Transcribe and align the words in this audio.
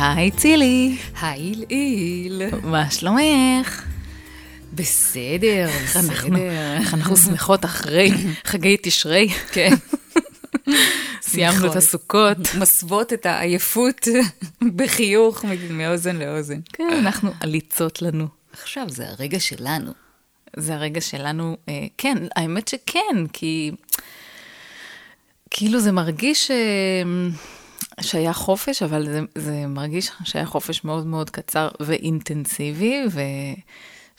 היי 0.00 0.30
צילי, 0.30 0.96
היי 1.20 1.54
לעיל. 1.54 2.42
מה 2.62 2.90
שלומך? 2.90 3.82
בסדר, 4.72 5.68
בסדר. 5.84 6.50
איך 6.78 6.94
אנחנו 6.94 7.16
שמחות 7.16 7.64
אחרי 7.64 8.10
חגי 8.44 8.76
תשרי. 8.82 9.28
כן. 9.52 9.70
סיימנו 11.22 11.56
את 11.56 11.62
שמחות. 11.62 11.76
הסוכות. 11.76 12.36
מסוות 12.58 13.12
את 13.12 13.26
העייפות 13.26 14.08
בחיוך 14.76 15.44
מאוזן 15.70 16.16
לאוזן. 16.16 16.60
כן, 16.72 16.90
אנחנו 16.98 17.30
עליצות 17.40 18.02
לנו. 18.02 18.28
עכשיו 18.52 18.84
זה 18.88 19.08
הרגע 19.08 19.40
שלנו. 19.40 19.92
זה 20.56 20.74
הרגע 20.74 21.00
שלנו, 21.00 21.56
אה, 21.68 21.86
כן, 21.98 22.16
האמת 22.36 22.68
שכן, 22.68 23.26
כי 23.32 23.70
כאילו 25.50 25.80
זה 25.80 25.92
מרגיש 25.92 26.50
אה, 26.50 27.02
שהיה 28.00 28.32
חופש, 28.32 28.82
אבל 28.82 29.06
זה, 29.06 29.20
זה 29.34 29.66
מרגיש 29.66 30.10
שהיה 30.24 30.46
חופש 30.46 30.84
מאוד 30.84 31.06
מאוד 31.06 31.30
קצר 31.30 31.68
ואינטנסיבי, 31.80 33.02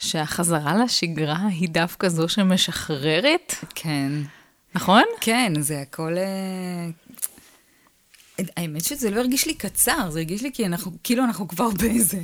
ושהחזרה 0.02 0.84
לשגרה 0.84 1.46
היא 1.46 1.68
דווקא 1.68 2.08
זו 2.08 2.28
שמשחררת, 2.28 3.54
כן. 3.74 4.12
נכון? 4.74 5.02
כן, 5.20 5.52
זה 5.60 5.80
הכל... 5.80 6.18
אה, 6.18 6.90
האמת 8.56 8.84
שזה 8.84 9.10
לא 9.10 9.20
הרגיש 9.20 9.46
לי 9.46 9.54
קצר, 9.54 10.10
זה 10.10 10.18
הרגיש 10.18 10.42
לי 10.42 10.50
כי 10.54 10.66
אנחנו, 10.66 10.92
כאילו 11.04 11.24
אנחנו 11.24 11.48
כבר 11.48 11.70
באיזה 11.70 12.18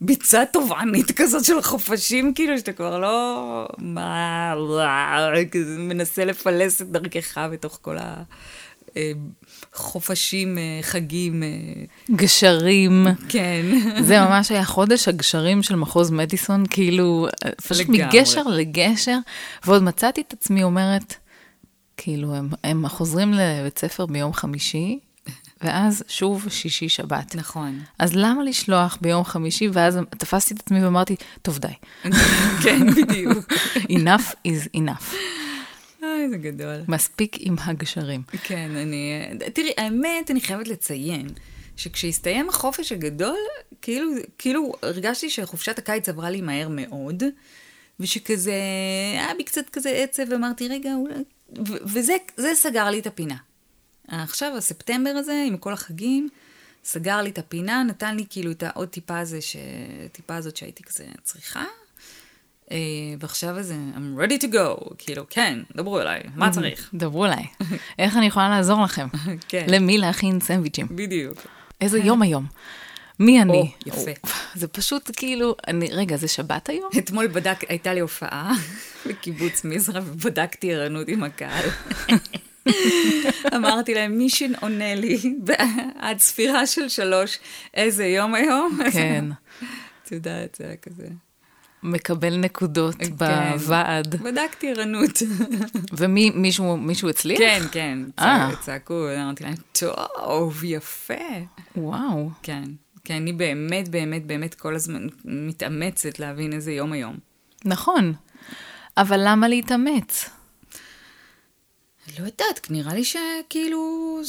ביצה 0.00 0.42
טובענית 0.52 1.10
כזאת 1.16 1.44
של 1.44 1.62
חופשים, 1.62 2.34
כאילו 2.34 2.58
שאתה 2.58 2.72
כבר 2.72 2.98
לא... 2.98 3.68
מה... 3.78 4.54
מנסה 5.78 6.24
לפלס 6.24 6.82
את 6.82 6.90
דרכך 6.90 7.38
בתוך 7.52 7.78
כל 7.82 7.96
החופשים, 7.98 8.30
אה, 8.96 9.12
חגים. 10.82 11.42
אה, 11.42 11.48
גשרים. 12.10 13.06
כן. 13.28 13.62
זה 14.08 14.20
ממש 14.20 14.50
היה 14.50 14.64
חודש 14.64 15.08
הגשרים 15.08 15.62
של 15.62 15.76
מחוז 15.76 16.10
מדיסון, 16.10 16.64
כאילו, 16.70 17.28
פשוט 17.68 17.88
לגמרי. 17.88 18.04
מגשר 18.06 18.42
לגשר, 18.42 19.18
ועוד 19.66 19.82
מצאתי 19.82 20.20
את 20.20 20.32
עצמי 20.32 20.62
אומרת, 20.62 21.14
כאילו, 21.96 22.34
הם, 22.34 22.48
הם 22.64 22.88
חוזרים 22.88 23.32
לבית 23.32 23.78
ספר 23.78 24.06
ביום 24.06 24.32
חמישי, 24.32 24.98
ואז 25.62 26.04
שוב 26.08 26.46
שישי 26.48 26.88
שבת. 26.88 27.34
נכון. 27.34 27.80
אז 27.98 28.14
למה 28.14 28.44
לשלוח 28.44 28.98
ביום 29.00 29.24
חמישי, 29.24 29.68
ואז 29.72 29.98
תפסתי 30.10 30.54
את 30.54 30.60
עצמי 30.60 30.84
ואמרתי, 30.84 31.16
טוב 31.42 31.58
די, 31.58 31.68
כן, 32.62 32.90
בדיוק. 32.90 33.52
enough 33.98 34.48
is 34.48 34.76
enough. 34.76 35.14
אוי, 36.02 36.30
זה 36.30 36.36
גדול. 36.36 36.76
מספיק 36.88 37.36
עם 37.38 37.56
הגשרים. 37.58 38.22
כן, 38.44 38.70
אני... 38.76 39.28
תראי, 39.54 39.72
האמת, 39.76 40.30
אני 40.30 40.40
חייבת 40.40 40.68
לציין 40.68 41.26
שכשהסתיים 41.76 42.48
החופש 42.48 42.92
הגדול, 42.92 43.38
כאילו, 43.82 44.12
כאילו 44.38 44.72
הרגשתי 44.82 45.30
שחופשת 45.30 45.78
הקיץ 45.78 46.08
עברה 46.08 46.30
לי 46.30 46.40
מהר 46.40 46.68
מאוד, 46.70 47.22
ושכזה, 48.00 48.54
היה 49.12 49.34
בי 49.36 49.44
קצת 49.44 49.70
כזה 49.70 49.90
עצב, 49.90 50.22
ואמרתי, 50.30 50.68
רגע, 50.68 50.94
אולי... 50.94 51.14
ו- 51.68 51.82
וזה 51.82 52.16
זה 52.36 52.50
סגר 52.54 52.90
לי 52.90 52.98
את 52.98 53.06
הפינה. 53.06 53.36
עכשיו, 54.08 54.56
הספטמבר 54.56 55.10
הזה, 55.10 55.44
עם 55.46 55.56
כל 55.56 55.72
החגים, 55.72 56.28
סגר 56.84 57.22
לי 57.22 57.30
את 57.30 57.38
הפינה, 57.38 57.82
נתן 57.82 58.16
לי 58.16 58.24
כאילו 58.30 58.50
את 58.50 58.62
העוד 58.62 58.88
טיפה 58.88 59.18
הזה, 59.18 59.40
ש... 59.40 59.56
טיפה 60.12 60.36
הזאת 60.36 60.56
שהייתי 60.56 60.82
כזה 60.82 61.04
צריכה. 61.22 61.64
ועכשיו 63.20 63.58
איזה, 63.58 63.74
I'm 63.94 64.20
ready 64.20 64.42
to 64.42 64.46
go, 64.46 64.94
כאילו, 64.98 65.24
כן, 65.30 65.58
דברו 65.76 66.00
אליי, 66.00 66.22
מה 66.34 66.50
צריך? 66.50 66.90
דברו 66.94 67.26
אליי, 67.26 67.46
איך 67.98 68.16
אני 68.16 68.26
יכולה 68.26 68.48
לעזור 68.48 68.82
לכם? 68.82 69.06
כן. 69.48 69.66
למי 69.68 69.98
להכין 69.98 70.40
סנדוויצ'ים? 70.40 70.86
בדיוק. 70.90 71.38
איזה 71.80 71.98
יום 71.98 72.22
היום? 72.22 72.46
מי 73.18 73.42
אני? 73.42 73.58
או, 73.58 73.66
יפה. 73.86 74.10
זה 74.60 74.68
פשוט 74.68 75.10
כאילו, 75.16 75.56
אני, 75.68 75.88
רגע, 75.92 76.16
זה 76.16 76.28
שבת 76.28 76.68
היום? 76.68 76.90
אתמול 76.98 77.26
בדק, 77.26 77.64
הייתה 77.68 77.94
לי 77.94 78.00
הופעה 78.00 78.52
בקיבוץ 79.06 79.64
מזרע, 79.64 80.00
ובדקתי 80.04 80.74
ערנות 80.74 81.08
עם 81.08 81.22
הקהל. 81.22 81.64
אמרתי 83.56 83.94
להם, 83.94 84.18
מי 84.18 84.28
שעונה 84.28 84.94
לי 84.94 85.18
עד 85.98 86.18
ספירה 86.18 86.66
של 86.66 86.88
שלוש, 86.88 87.38
איזה 87.74 88.06
יום 88.06 88.34
היום? 88.34 88.78
כן. 88.92 89.24
את 90.02 90.12
יודעת, 90.12 90.56
זה 90.58 90.64
היה 90.66 90.76
כזה. 90.76 91.06
מקבל 91.82 92.36
נקודות 92.36 92.94
כן. 92.94 93.10
בוועד. 93.16 94.16
בדקתי 94.22 94.70
ערנות. 94.70 95.10
ומי, 95.98 96.30
מישהו, 96.76 97.08
הצליח? 97.10 97.38
כן, 97.38 97.62
כן, 97.72 97.98
אה. 98.18 98.48
צע- 98.50 98.56
צעקו, 98.60 99.08
אמרתי 99.16 99.44
להם, 99.44 99.54
טוב, 99.72 100.64
יפה. 100.64 101.14
וואו. 101.76 102.30
כן, 102.42 102.64
כן, 103.04 103.14
אני 103.14 103.32
באמת, 103.32 103.88
באמת, 103.88 104.26
באמת 104.26 104.54
כל 104.54 104.74
הזמן 104.74 105.06
מתאמצת 105.24 106.18
להבין 106.18 106.52
איזה 106.52 106.72
יום 106.72 106.92
היום. 106.92 107.16
נכון. 107.64 108.12
אבל 108.96 109.20
למה 109.24 109.48
להתאמץ? 109.48 110.30
לא 112.18 112.24
יודעת, 112.26 112.70
נראה 112.70 112.94
לי 112.94 113.04
שכאילו, 113.04 114.20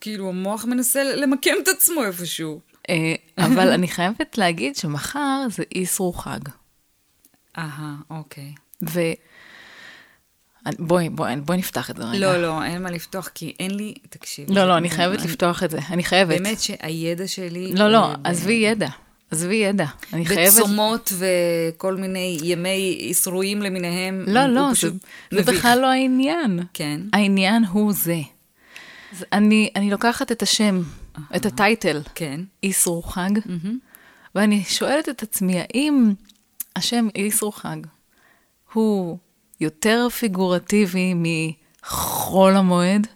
כאילו 0.00 0.28
המוח 0.28 0.64
מנסה 0.64 1.04
למקם 1.04 1.54
את 1.62 1.68
עצמו 1.68 2.04
איפשהו. 2.04 2.60
אה, 2.90 3.14
אבל 3.38 3.68
אני 3.72 3.88
חייבת 3.88 4.38
להגיד 4.38 4.76
שמחר 4.76 5.46
זה 5.50 5.62
איסרו 5.74 6.12
חג. 6.12 6.38
אהה, 7.58 7.94
אוקיי. 8.10 8.52
ו... 8.90 9.00
בואי, 10.78 11.08
בואי, 11.08 11.36
בואי 11.36 11.58
נפתח 11.58 11.90
את 11.90 11.96
זה 11.96 12.04
רגע. 12.04 12.18
לא, 12.18 12.42
לא, 12.42 12.64
אין 12.64 12.82
מה 12.82 12.90
לפתוח, 12.90 13.28
כי 13.34 13.54
אין 13.60 13.70
לי, 13.70 13.94
תקשיב. 14.08 14.50
לא, 14.50 14.68
לא, 14.68 14.76
אני 14.76 14.90
חייבת 14.90 15.22
לפתוח 15.22 15.62
את 15.62 15.70
זה. 15.70 15.78
אני 15.90 16.04
חייבת. 16.04 16.28
באמת 16.28 16.60
שהידע 16.60 17.26
שלי... 17.26 17.72
לא, 17.72 17.92
לא, 17.92 18.04
אה, 18.04 18.14
עזבי 18.24 18.52
ידע. 18.52 18.88
עזבי 19.30 19.54
ידע. 19.54 19.86
אני 20.12 20.26
חייבת... 20.26 20.54
בצומות 20.54 21.12
וכל 21.18 21.96
מיני 21.96 22.38
ימי 22.42 22.96
איסרויים 23.00 23.62
למיניהם. 23.62 24.24
לא, 24.26 24.46
לא, 24.46 24.70
זה, 24.74 24.90
זה. 25.30 25.52
בכלל 25.52 25.78
לא 25.82 25.86
העניין. 25.86 26.60
כן. 26.74 27.00
העניין 27.12 27.64
הוא 27.64 27.92
זה. 27.92 28.20
אני, 29.32 29.70
אני 29.76 29.90
לוקחת 29.90 30.32
את 30.32 30.42
השם, 30.42 30.82
את 31.36 31.46
הטייטל, 31.46 32.02
כן. 32.14 32.40
איסרו 32.62 33.02
חג, 33.02 33.30
ואני 34.34 34.64
שואלת 34.68 35.08
את 35.08 35.22
עצמי, 35.22 35.60
האם 35.60 36.14
השם 36.76 37.08
איסרו 37.14 37.52
חג 37.52 37.76
הוא 38.72 39.18
יותר 39.60 40.08
פיגורטיבי 40.18 41.14
מחול 41.16 42.56
המועד? 42.56 43.06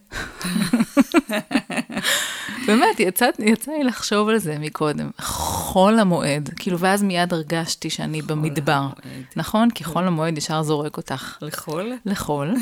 באמת, 2.67 3.01
יצא, 3.01 3.27
יצא 3.39 3.73
לי 3.73 3.85
לחשוב 3.85 4.29
על 4.29 4.39
זה 4.39 4.59
מקודם. 4.59 5.11
חול 5.21 5.99
המועד. 5.99 6.51
כאילו, 6.57 6.79
ואז 6.79 7.03
מיד 7.03 7.33
הרגשתי 7.33 7.91
שאני 7.91 8.23
במדבר. 8.23 8.73
המועד. 8.73 9.25
נכון? 9.37 9.71
כי 9.71 9.85
חול 9.85 10.07
המועד 10.07 10.39
ישר 10.39 10.63
זורק 10.63 10.97
אותך 10.97 11.37
לחול? 11.43 11.93
לחול. 12.07 12.55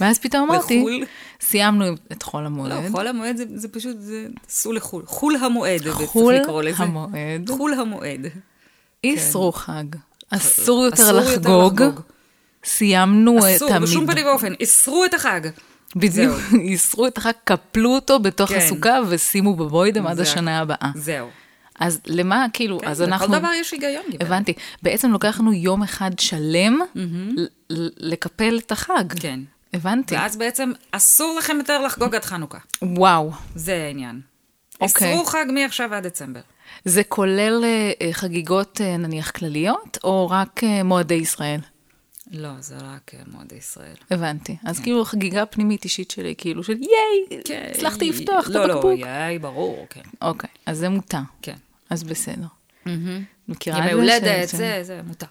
ואז 0.00 0.18
פתאום 0.18 0.50
אמרתי, 0.50 0.78
לחול? 0.78 1.04
סיימנו 1.40 1.84
את 2.12 2.22
חול 2.22 2.46
המועד. 2.46 2.72
לא, 2.72 2.90
חול 2.90 3.06
המועד 3.06 3.36
זה, 3.36 3.44
זה 3.54 3.68
פשוט, 3.68 3.96
זה, 3.98 4.26
סעו 4.48 4.72
לחול. 4.72 5.02
חול 5.06 5.36
המועד, 5.36 5.82
זה 5.82 5.92
צריך 5.92 6.10
חול 6.10 6.34
לקרוא 6.34 6.62
לזה. 6.62 6.82
המועד. 6.82 7.50
חול 7.56 7.74
המועד. 7.74 8.26
איסרו 9.04 9.52
חג. 9.52 9.84
אסור 10.36 10.84
יותר 10.84 11.02
אסור 11.02 11.20
יותר 11.20 11.28
לחגוג. 11.68 12.00
סיימנו 12.64 13.38
את 13.38 13.56
אסור, 13.56 13.78
בשום. 13.78 14.06
פנים 14.06 14.26
ואופן, 14.26 14.52
איסרו 14.60 15.04
את 15.04 15.14
החג. 15.14 15.40
בדיוק, 15.96 16.36
איסרו 16.70 17.06
את 17.06 17.18
החג, 17.18 17.32
קפלו 17.44 17.94
אותו 17.94 18.18
בתוך 18.18 18.50
כן. 18.50 18.56
הסוכה 18.58 18.98
ושימו 19.08 19.56
בבוידם 19.56 20.06
עד 20.06 20.20
השנה 20.20 20.58
הבאה. 20.58 20.90
זהו. 20.94 21.28
אז 21.80 22.00
למה, 22.06 22.46
כאילו, 22.52 22.78
כן, 22.80 22.88
אז 22.88 23.02
אנחנו... 23.02 23.26
לכל 23.26 23.38
דבר 23.38 23.48
יש 23.60 23.72
היגיון. 23.72 24.02
הבנתי. 24.20 24.52
בעצם 24.82 25.10
לוקח 25.10 25.40
לנו 25.40 25.52
יום 25.52 25.82
אחד 25.82 26.10
שלם 26.18 26.78
ל- 26.96 27.46
לקפל 28.12 28.58
את 28.66 28.72
החג. 28.72 29.12
כן. 29.20 29.40
הבנתי. 29.74 30.14
ואז 30.14 30.36
בעצם 30.36 30.72
אסור 30.92 31.36
לכם 31.38 31.56
יותר 31.58 31.82
לחגוג 31.82 32.14
עד 32.14 32.24
חנוכה. 32.24 32.58
וואו. 32.82 33.30
זה 33.54 33.84
העניין. 33.86 34.20
אוקיי. 34.80 35.08
איסרו 35.10 35.24
חג 35.24 35.44
מעכשיו 35.54 35.94
עד 35.94 36.06
דצמבר. 36.06 36.40
זה 36.84 37.04
כולל 37.04 37.60
אה, 37.64 37.92
אה, 38.02 38.12
חגיגות 38.12 38.80
אה, 38.80 38.96
נניח 38.96 39.30
כלליות, 39.30 39.98
או 40.04 40.30
רק 40.30 40.60
מועדי 40.84 41.14
ישראל? 41.14 41.60
לא, 42.30 42.48
זה 42.60 42.74
רק 42.78 43.10
מועדי 43.32 43.54
ישראל. 43.54 43.94
הבנתי. 44.10 44.56
אז 44.64 44.80
כאילו 44.80 45.04
חגיגה 45.04 45.46
פנימית 45.46 45.84
אישית 45.84 46.10
שלי, 46.10 46.34
כאילו 46.38 46.64
של 46.64 46.76
ייי, 46.82 47.40
הצלחתי 47.70 48.10
לפתוח 48.10 48.46
את 48.48 48.54
לא, 48.54 48.64
הבקבוק. 48.64 48.84
לא, 49.00 49.06
יאי, 49.06 49.38
ברור, 49.38 49.86
כן. 49.90 50.00
אוקיי, 50.22 50.50
אז 50.66 50.78
זה 50.78 50.88
מותר. 50.88 51.18
כן. 51.42 51.56
אז 51.90 52.04
בסדר. 52.04 52.46
מכירה 53.48 53.78
את 53.78 53.82
ימי 53.82 53.90
זה? 53.90 53.96
הולדת, 54.00 54.48
ש- 54.48 54.54
זה, 54.54 54.78
זה 54.82 55.00
מותר. 55.06 55.26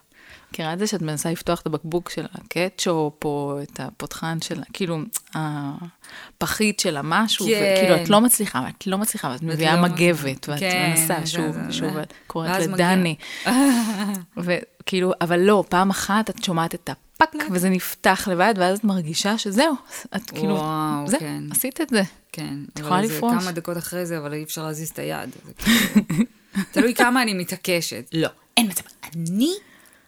מכירה 0.51 0.73
את 0.73 0.79
זה 0.79 0.87
שאת 0.87 1.01
מנסה 1.01 1.31
לפתוח 1.31 1.61
את 1.61 1.65
הבקבוק 1.65 2.09
של 2.09 2.25
הקטשופ, 2.33 3.25
או 3.25 3.59
את 3.63 3.79
הפותחן 3.79 4.37
של, 4.41 4.61
כאילו, 4.73 4.97
הפחית 5.33 6.79
של 6.79 6.97
המשהו, 6.97 7.45
כן. 7.45 7.73
וכאילו, 7.77 7.95
את 8.03 8.09
לא 8.09 8.21
מצליחה, 8.21 8.69
את 8.77 8.87
לא 8.87 8.97
מצליחה, 8.97 9.29
ואת 9.31 9.43
מביאה 9.43 9.75
לא 9.75 9.81
מגבת, 9.81 10.49
ואת 10.49 10.59
כן, 10.59 10.93
מנסה 10.97 11.15
זה- 11.23 11.27
שוב 11.31 11.51
זה- 11.51 11.59
ושוב, 11.69 11.93
זה. 11.93 11.99
ואת 11.99 12.13
קוראת. 12.27 12.59
לדני. 12.67 13.15
וכאילו, 14.37 15.11
אבל 15.21 15.39
לא, 15.39 15.63
פעם 15.69 15.89
אחת 15.89 16.29
את 16.29 16.43
שומעת 16.43 16.75
את 16.75 16.89
הפק, 16.89 17.27
וזה 17.51 17.69
נפתח 17.69 18.27
לבד, 18.31 18.53
ואז 18.57 18.77
את 18.77 18.83
מרגישה 18.83 19.37
שזהו, 19.37 19.73
את 20.15 20.29
כאילו, 20.31 20.53
וואו, 20.55 21.07
זה, 21.07 21.17
כן. 21.19 21.43
עשית 21.51 21.81
את 21.81 21.89
זה. 21.89 22.01
כן. 22.31 22.55
את 22.73 22.79
יכולה 22.79 23.01
לפרוש. 23.01 23.43
כמה 23.43 23.51
דקות 23.51 23.77
אחרי 23.77 24.05
זה, 24.05 24.17
אבל 24.17 24.33
אי 24.33 24.43
אפשר 24.43 24.63
להזיז 24.65 24.89
את 24.89 24.99
היד. 24.99 25.29
כאילו- 25.57 26.25
תלוי 26.71 26.95
כמה 26.95 27.21
אני 27.21 27.33
מתעקשת. 27.33 28.09
לא, 28.13 28.27
אין 28.57 28.67
מצב. 28.67 28.83
אני 29.15 29.51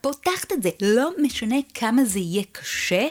פותחת 0.04 0.52
את 0.54 0.64
זה. 0.64 0.70
לא 0.82 1.12
משנה 1.22 1.56
כמה 1.74 2.06
זה 2.06 2.20
יהיה 2.20 2.44
קשה, 2.52 3.08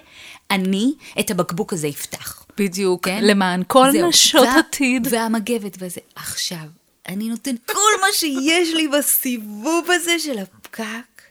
אני 0.50 0.92
את 1.20 1.30
הבקבוק 1.30 1.72
הזה 1.72 1.88
אפתח. 1.88 2.46
בדיוק, 2.58 3.04
כן? 3.04 3.18
למען 3.24 3.62
כל 3.66 3.92
זהו. 3.92 4.08
נשות 4.08 4.42
וה- 4.46 4.58
עתיד. 4.58 5.06
והמגבת 5.10 5.76
וזה. 5.80 6.00
עכשיו, 6.14 6.58
אני 7.08 7.28
נותן 7.28 7.54
כל 7.66 7.74
מה 8.00 8.06
שיש 8.12 8.68
לי 8.74 8.88
בסיבוב 8.88 9.88
הזה 9.90 10.18
של 10.18 10.38
הפקק, 10.38 11.22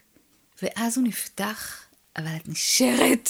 ואז 0.64 0.98
הוא 0.98 1.08
נפתח, 1.08 1.78
אבל 2.18 2.36
את 2.36 2.48
נשארת 2.50 3.30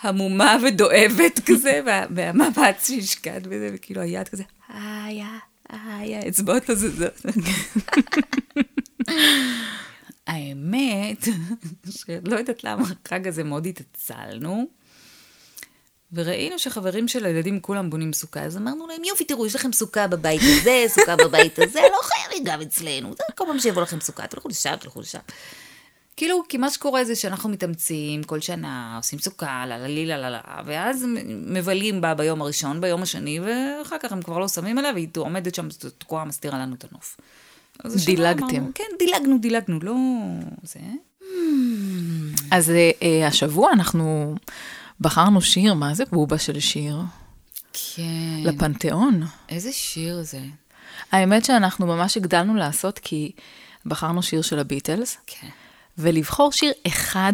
המומה 0.00 0.56
ודואבת 0.62 1.40
כזה, 1.46 1.80
וה- 1.86 2.06
והמבט 2.14 2.84
שהשקעת 2.84 3.46
בזה, 3.46 3.70
וכאילו 3.74 4.00
היד 4.00 4.28
כזה, 4.28 4.42
היי, 4.68 5.22
האצבעות 6.16 6.68
לא 6.68 6.74
זזות. 6.74 7.20
האמת, 10.30 11.24
שלא 11.98 12.36
יודעת 12.38 12.64
למה 12.64 12.82
החג 12.82 13.28
הזה 13.28 13.44
מאוד 13.44 13.66
התעצלנו, 13.66 14.66
וראינו 16.12 16.58
שחברים 16.58 17.08
של 17.08 17.24
הילדים 17.24 17.60
כולם 17.60 17.90
בונים 17.90 18.12
סוכה, 18.12 18.40
אז 18.40 18.56
אמרנו 18.56 18.86
להם, 18.86 19.04
יופי, 19.04 19.24
תראו, 19.24 19.46
יש 19.46 19.54
לכם 19.54 19.72
סוכה 19.72 20.06
בבית 20.06 20.40
הזה, 20.44 20.84
סוכה 20.88 21.16
בבית 21.16 21.58
הזה, 21.58 21.80
לא 21.80 21.98
חייבים 22.02 22.44
גם 22.44 22.60
אצלנו, 22.60 23.14
זה 23.14 23.22
כל 23.34 23.44
פעם 23.46 23.58
שיבוא 23.58 23.82
לכם 23.82 24.00
סוכה, 24.00 24.26
תלכו 24.26 24.48
לשם, 24.48 24.76
תלכו 24.76 25.00
לשם. 25.00 25.18
כאילו, 26.16 26.42
כי 26.48 26.56
מה 26.58 26.70
שקורה 26.70 27.04
זה 27.04 27.16
שאנחנו 27.16 27.48
מתאמצים 27.48 28.22
כל 28.22 28.40
שנה, 28.40 28.96
עושים 28.96 29.18
סוכה, 29.18 29.64
לה 29.66 29.78
לה 29.78 29.88
לה 29.88 30.16
לה 30.16 30.30
לה, 30.30 30.40
ואז 30.66 31.06
מבלים 31.28 32.00
בה 32.00 32.14
ביום 32.14 32.42
הראשון, 32.42 32.80
ביום 32.80 33.02
השני, 33.02 33.40
ואחר 33.40 33.96
כך 33.98 34.12
הם 34.12 34.22
כבר 34.22 34.38
לא 34.38 34.48
שמים 34.48 34.78
עליה, 34.78 34.92
והיא 34.92 35.08
עומדת 35.16 35.54
שם 35.54 35.68
תקועה, 35.98 36.24
מסתירה 36.24 36.58
לנו 36.58 36.74
את 36.74 36.84
הנוף. 36.90 37.16
דילגתם. 38.04 38.44
אמרנו, 38.56 38.70
כן, 38.74 38.84
דילגנו, 38.98 39.38
דילגנו, 39.38 39.78
לא... 39.82 39.94
זה... 40.62 40.80
אז 42.50 42.70
אה, 42.70 42.90
אה, 43.02 43.26
השבוע 43.26 43.72
אנחנו 43.72 44.34
בחרנו 45.00 45.40
שיר, 45.40 45.74
מה 45.74 45.94
זה 45.94 46.04
בובה 46.12 46.38
של 46.38 46.60
שיר? 46.60 46.96
כן. 47.72 48.02
לפנתיאון. 48.44 49.22
איזה 49.48 49.72
שיר 49.72 50.22
זה. 50.22 50.40
האמת 51.12 51.44
שאנחנו 51.44 51.86
ממש 51.86 52.16
הגדלנו 52.16 52.54
לעשות, 52.54 52.98
כי 52.98 53.32
בחרנו 53.86 54.22
שיר 54.22 54.42
של 54.42 54.58
הביטלס, 54.58 55.16
כן. 55.26 55.48
ולבחור 55.98 56.52
שיר 56.52 56.72
אחד 56.86 57.32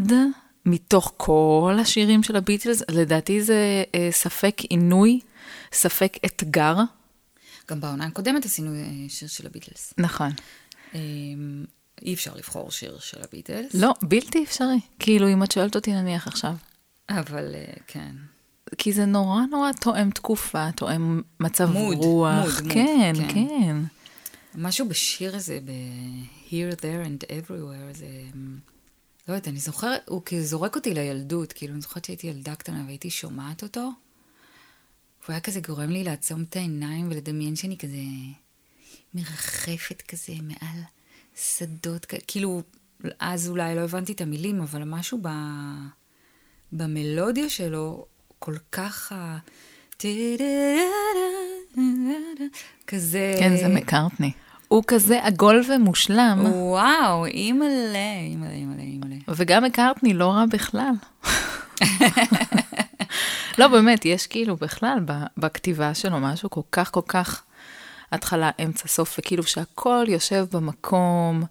מתוך 0.66 1.12
כל 1.16 1.76
השירים 1.80 2.22
של 2.22 2.36
הביטלס, 2.36 2.82
לדעתי 2.88 3.42
זה 3.42 3.84
אה, 3.94 4.08
ספק 4.10 4.60
עינוי, 4.60 5.20
ספק 5.72 6.16
אתגר. 6.26 6.76
גם 7.70 7.80
בעונה 7.80 8.06
הקודמת 8.06 8.44
עשינו 8.44 8.74
אה, 8.74 9.08
שיר 9.08 9.28
של 9.28 9.46
הביטלס. 9.46 9.94
נכון. 9.98 10.30
אה, 10.94 11.00
אי 12.02 12.14
אפשר 12.14 12.34
לבחור 12.34 12.70
שיר 12.70 12.98
של 12.98 13.22
הביטלס. 13.22 13.74
לא, 13.74 13.94
בלתי 14.02 14.44
אפשרי. 14.44 14.80
כאילו, 14.98 15.28
אם 15.32 15.42
את 15.42 15.52
שואלת 15.52 15.76
אותי 15.76 15.92
נניח 15.92 16.26
עכשיו. 16.26 16.54
אבל 17.10 17.54
אה, 17.54 17.72
כן. 17.86 18.14
כי 18.78 18.92
זה 18.92 19.04
נורא 19.04 19.40
נורא 19.50 19.72
תואם 19.80 20.10
תקופה, 20.10 20.72
תואם 20.76 21.22
מצב 21.40 21.70
מוד, 21.70 21.96
רוח. 21.96 22.34
מוד, 22.34 22.62
מוד, 22.62 22.72
כן, 22.72 23.12
כן. 23.14 23.34
כן. 23.34 23.76
משהו 24.54 24.88
בשיר 24.88 25.36
הזה, 25.36 25.58
ב-Here, 25.64 26.76
There 26.76 27.06
and 27.06 27.24
Everywhere, 27.24 27.96
זה... 27.96 28.06
לא 29.28 29.34
יודעת, 29.34 29.48
אני 29.48 29.58
זוכרת, 29.58 30.00
הוא 30.08 30.22
כאילו 30.24 30.42
זורק 30.42 30.76
אותי 30.76 30.94
לילדות, 30.94 31.52
כאילו, 31.52 31.72
אני 31.72 31.80
זוכרת 31.80 32.04
שהייתי 32.04 32.26
ילדה 32.26 32.54
קטנה 32.54 32.82
והייתי 32.86 33.10
שומעת 33.10 33.62
אותו, 33.62 33.90
והוא 35.26 35.34
היה 35.34 35.40
כזה 35.40 35.60
גורם 35.60 35.90
לי 35.90 36.04
לעצום 36.04 36.42
את 36.42 36.56
העיניים 36.56 37.08
ולדמיין 37.10 37.56
שאני 37.56 37.78
כזה 37.78 37.96
מרחפת 39.14 40.02
כזה 40.02 40.32
מעל 40.42 40.82
שדות, 41.36 42.06
כאילו, 42.26 42.62
אז 43.20 43.48
אולי 43.48 43.74
לא 43.74 43.80
הבנתי 43.80 44.12
את 44.12 44.20
המילים, 44.20 44.60
אבל 44.60 44.84
משהו 44.84 45.18
ב... 45.22 45.28
במלודיה 46.72 47.48
שלו 47.48 48.06
כל 48.38 48.54
כך 48.72 49.12
ה... 49.12 49.38
כזה... 52.86 53.36
כן, 53.38 53.56
זה 53.56 53.68
מקארטני. 53.68 54.32
הוא 54.68 54.82
כזה 54.86 55.24
עגול 55.24 55.62
ומושלם, 55.68 56.44
וואו, 56.44 57.26
אימא'לה, 57.26 58.18
אימא'לה, 58.20 58.52
אימא'לה, 58.52 58.82
אימא'לה. 58.82 59.16
וגם 59.28 59.64
מקארטני 59.64 60.14
לא 60.14 60.32
רע 60.32 60.46
בכלל. 60.46 60.94
לא, 63.58 63.68
באמת, 63.68 64.04
יש 64.04 64.26
כאילו 64.26 64.56
בכלל 64.56 64.98
בכתיבה 65.36 65.94
שלו 65.94 66.20
משהו 66.20 66.50
כל 66.50 66.60
כך, 66.72 66.90
כל 66.90 67.00
כך 67.08 67.42
התחלה, 68.12 68.50
אמצע, 68.64 68.88
סוף, 68.88 69.16
וכאילו 69.18 69.42
שהכל 69.42 70.04
יושב 70.08 70.46
במקום, 70.52 71.44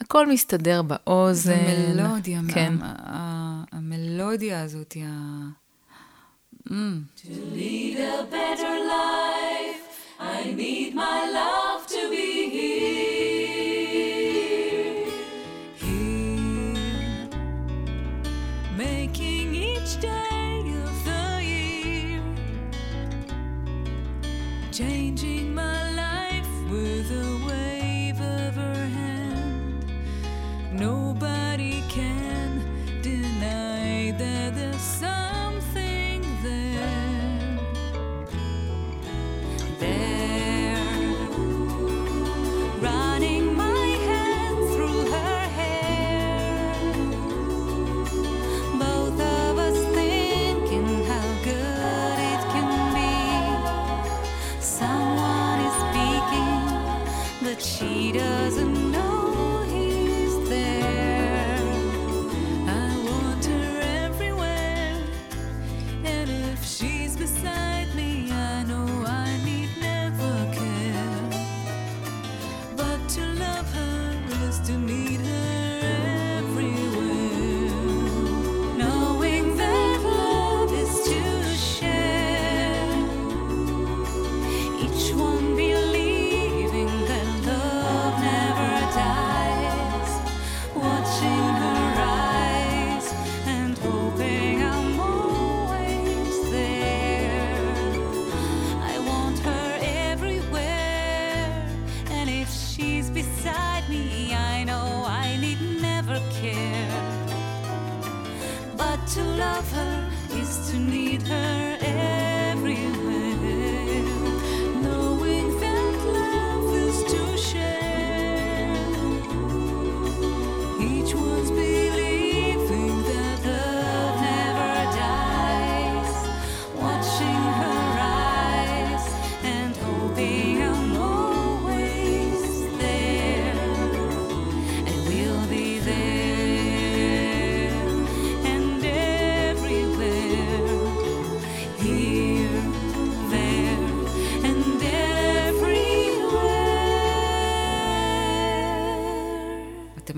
הכל 0.00 0.26
מסתדר 0.26 0.82
באוזן. 0.82 1.52
המלודיה, 1.52 2.40
כן. 2.54 2.72
ה- 2.82 2.94
ה- 2.98 3.64
המלודיה 3.72 4.62
הזאת, 4.62 4.96
ה... 5.06 5.62
Mm. 6.68 6.72
making 10.56 11.61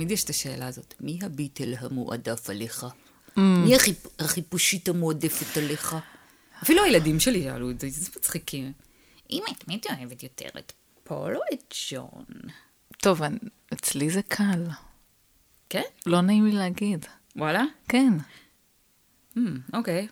תמיד 0.05 0.13
יש 0.13 0.25
את 0.25 0.31
השאלה 0.31 0.67
הזאת, 0.67 0.95
מי 1.01 1.19
הביטל 1.23 1.75
המועדף 1.79 2.51
עליך? 2.51 2.87
Mm. 3.29 3.41
מי 3.41 3.77
החיפ... 3.77 4.07
החיפושית 4.19 4.89
המועדפת 4.89 5.57
עליך? 5.57 5.97
אפילו 6.63 6.85
הילדים 6.85 7.21
שלי 7.21 7.43
שאלו 7.43 7.71
את 7.71 7.81
זה, 7.81 7.89
זה 7.91 8.11
מצחיקים. 8.17 8.73
אמא, 9.31 9.45
את 9.59 9.69
מי 9.69 9.77
את 9.77 9.87
אוהבת 9.87 10.23
יותר, 10.23 10.49
את 10.59 10.73
פול 11.05 11.37
או 11.37 11.41
את 11.53 11.75
ג'ון? 11.91 12.25
טוב, 12.99 13.21
אצלי 13.73 14.11
זה 14.11 14.23
קל. 14.23 14.65
כן? 15.69 15.83
לא 16.07 16.21
נעים 16.21 16.47
לי 16.47 16.53
להגיד. 16.53 17.07
וואלה? 17.37 17.63
כן. 17.89 18.13
Hmm, 19.37 19.41
אוקיי. 19.73 20.09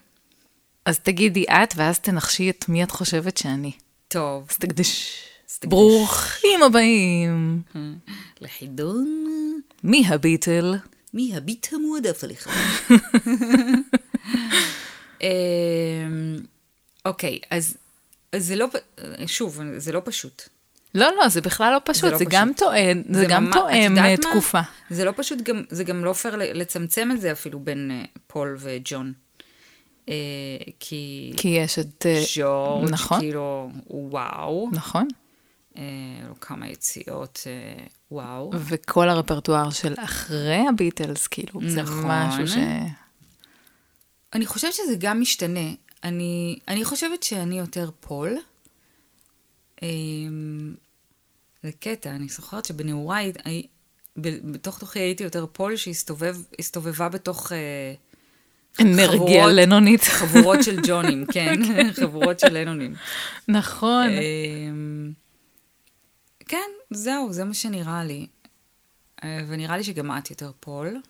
אז 0.85 0.99
תגידי 0.99 1.45
את, 1.45 1.75
ואז 1.77 1.99
תנחשי 1.99 2.51
את 2.51 2.69
מי 2.69 2.85
את 2.85 2.91
חושבת 2.91 3.37
שאני. 3.37 3.73
טוב. 4.09 4.47
אז 4.51 4.57
תקדש. 4.57 5.23
ברוכים 5.65 6.63
הבאים. 6.63 7.63
לחידון, 8.41 9.22
מי 9.85 10.05
הביטל? 10.09 10.75
מי 11.15 11.37
הביט 11.37 11.67
המועדף 11.73 12.25
עליך? 12.25 12.49
אמ, 15.23 15.27
אוקיי, 17.05 17.39
אז 17.51 17.77
זה 18.37 18.57
לא, 18.57 18.67
שוב, 19.27 19.61
זה 19.77 19.93
לא 19.93 20.03
פשוט. 20.05 20.43
לא, 20.95 21.11
לא, 21.19 21.29
זה 21.29 21.41
בכלל 21.41 21.73
לא 21.73 21.79
פשוט, 21.85 22.05
לא 22.05 22.11
זה 22.11 22.25
פשוט. 22.25 22.33
גם 22.33 22.51
טוען, 22.57 23.03
זה 23.11 23.27
גם 23.29 23.45
ממש- 23.45 23.55
תואם 23.57 23.95
מה? 23.95 24.17
תקופה. 24.17 24.61
זה 24.91 25.05
לא 25.05 25.13
פשוט, 25.17 25.39
גם, 25.43 25.63
זה 25.71 25.85
גם 25.85 26.05
לא 26.05 26.13
פייר 26.13 26.35
לצמצם 26.37 27.09
את 27.15 27.21
זה 27.21 27.33
אפילו 27.33 27.61
בין 27.61 27.91
אה, 27.91 28.03
פול 28.27 28.57
וג'ון. 28.61 29.13
אה, 30.09 30.15
כי 30.81 31.33
כי 31.37 31.49
יש 31.49 31.79
את... 31.79 32.07
אה, 32.07 32.23
ג'ורג', 32.37 32.91
נכון, 32.91 33.21
כאילו, 33.21 33.71
וואו. 33.91 34.69
נכון. 34.73 35.09
אה, 35.77 35.83
לו 36.29 36.41
כמה 36.41 36.69
יציאות, 36.69 37.41
אה, 37.47 37.85
וואו. 38.11 38.51
וכל 38.55 39.09
הרפרטואר 39.09 39.71
של 39.71 39.95
אחרי 39.99 40.65
הביטלס, 40.69 41.27
כאילו, 41.27 41.61
זה 41.69 41.83
נכון. 41.83 42.05
משהו 42.07 42.49
ש... 42.49 42.57
אני 44.33 44.47
חושבת 44.47 44.73
שזה 44.73 44.95
גם 44.99 45.21
משתנה. 45.21 45.71
אני, 46.05 46.59
אני 46.69 46.85
חושבת 46.85 47.23
שאני 47.23 47.59
יותר 47.59 47.91
פול. 48.01 48.37
זה 51.63 51.71
קטע, 51.81 52.11
אני 52.11 52.29
זוכרת 52.29 52.65
שבנעוריי, 52.65 53.33
בתוך 54.17 54.79
תוכי 54.79 54.99
הייתי 54.99 55.25
יותר 55.25 55.47
פול 55.53 55.77
שהסתובבה 55.77 57.09
בתוך 57.09 57.53
אה, 57.53 57.95
אנרגיה 58.81 59.47
לנונית. 59.47 60.03
חבורות 60.03 60.63
של 60.63 60.81
ג'ונים, 60.87 61.27
כן, 61.33 61.61
חבורות 61.93 62.41
של 62.41 62.59
לנונים. 62.59 62.95
נכון. 63.49 64.09
כן, 66.53 66.71
זהו, 66.91 67.33
זה 67.33 67.45
מה 67.45 67.55
שנראה 67.55 68.05
לי. 68.05 68.27
אה, 69.25 69.41
ונראה 69.49 69.77
לי 69.77 69.85
שגם 69.85 70.19
את 70.19 70.31
יותר 70.31 70.51
פול. 70.61 71.01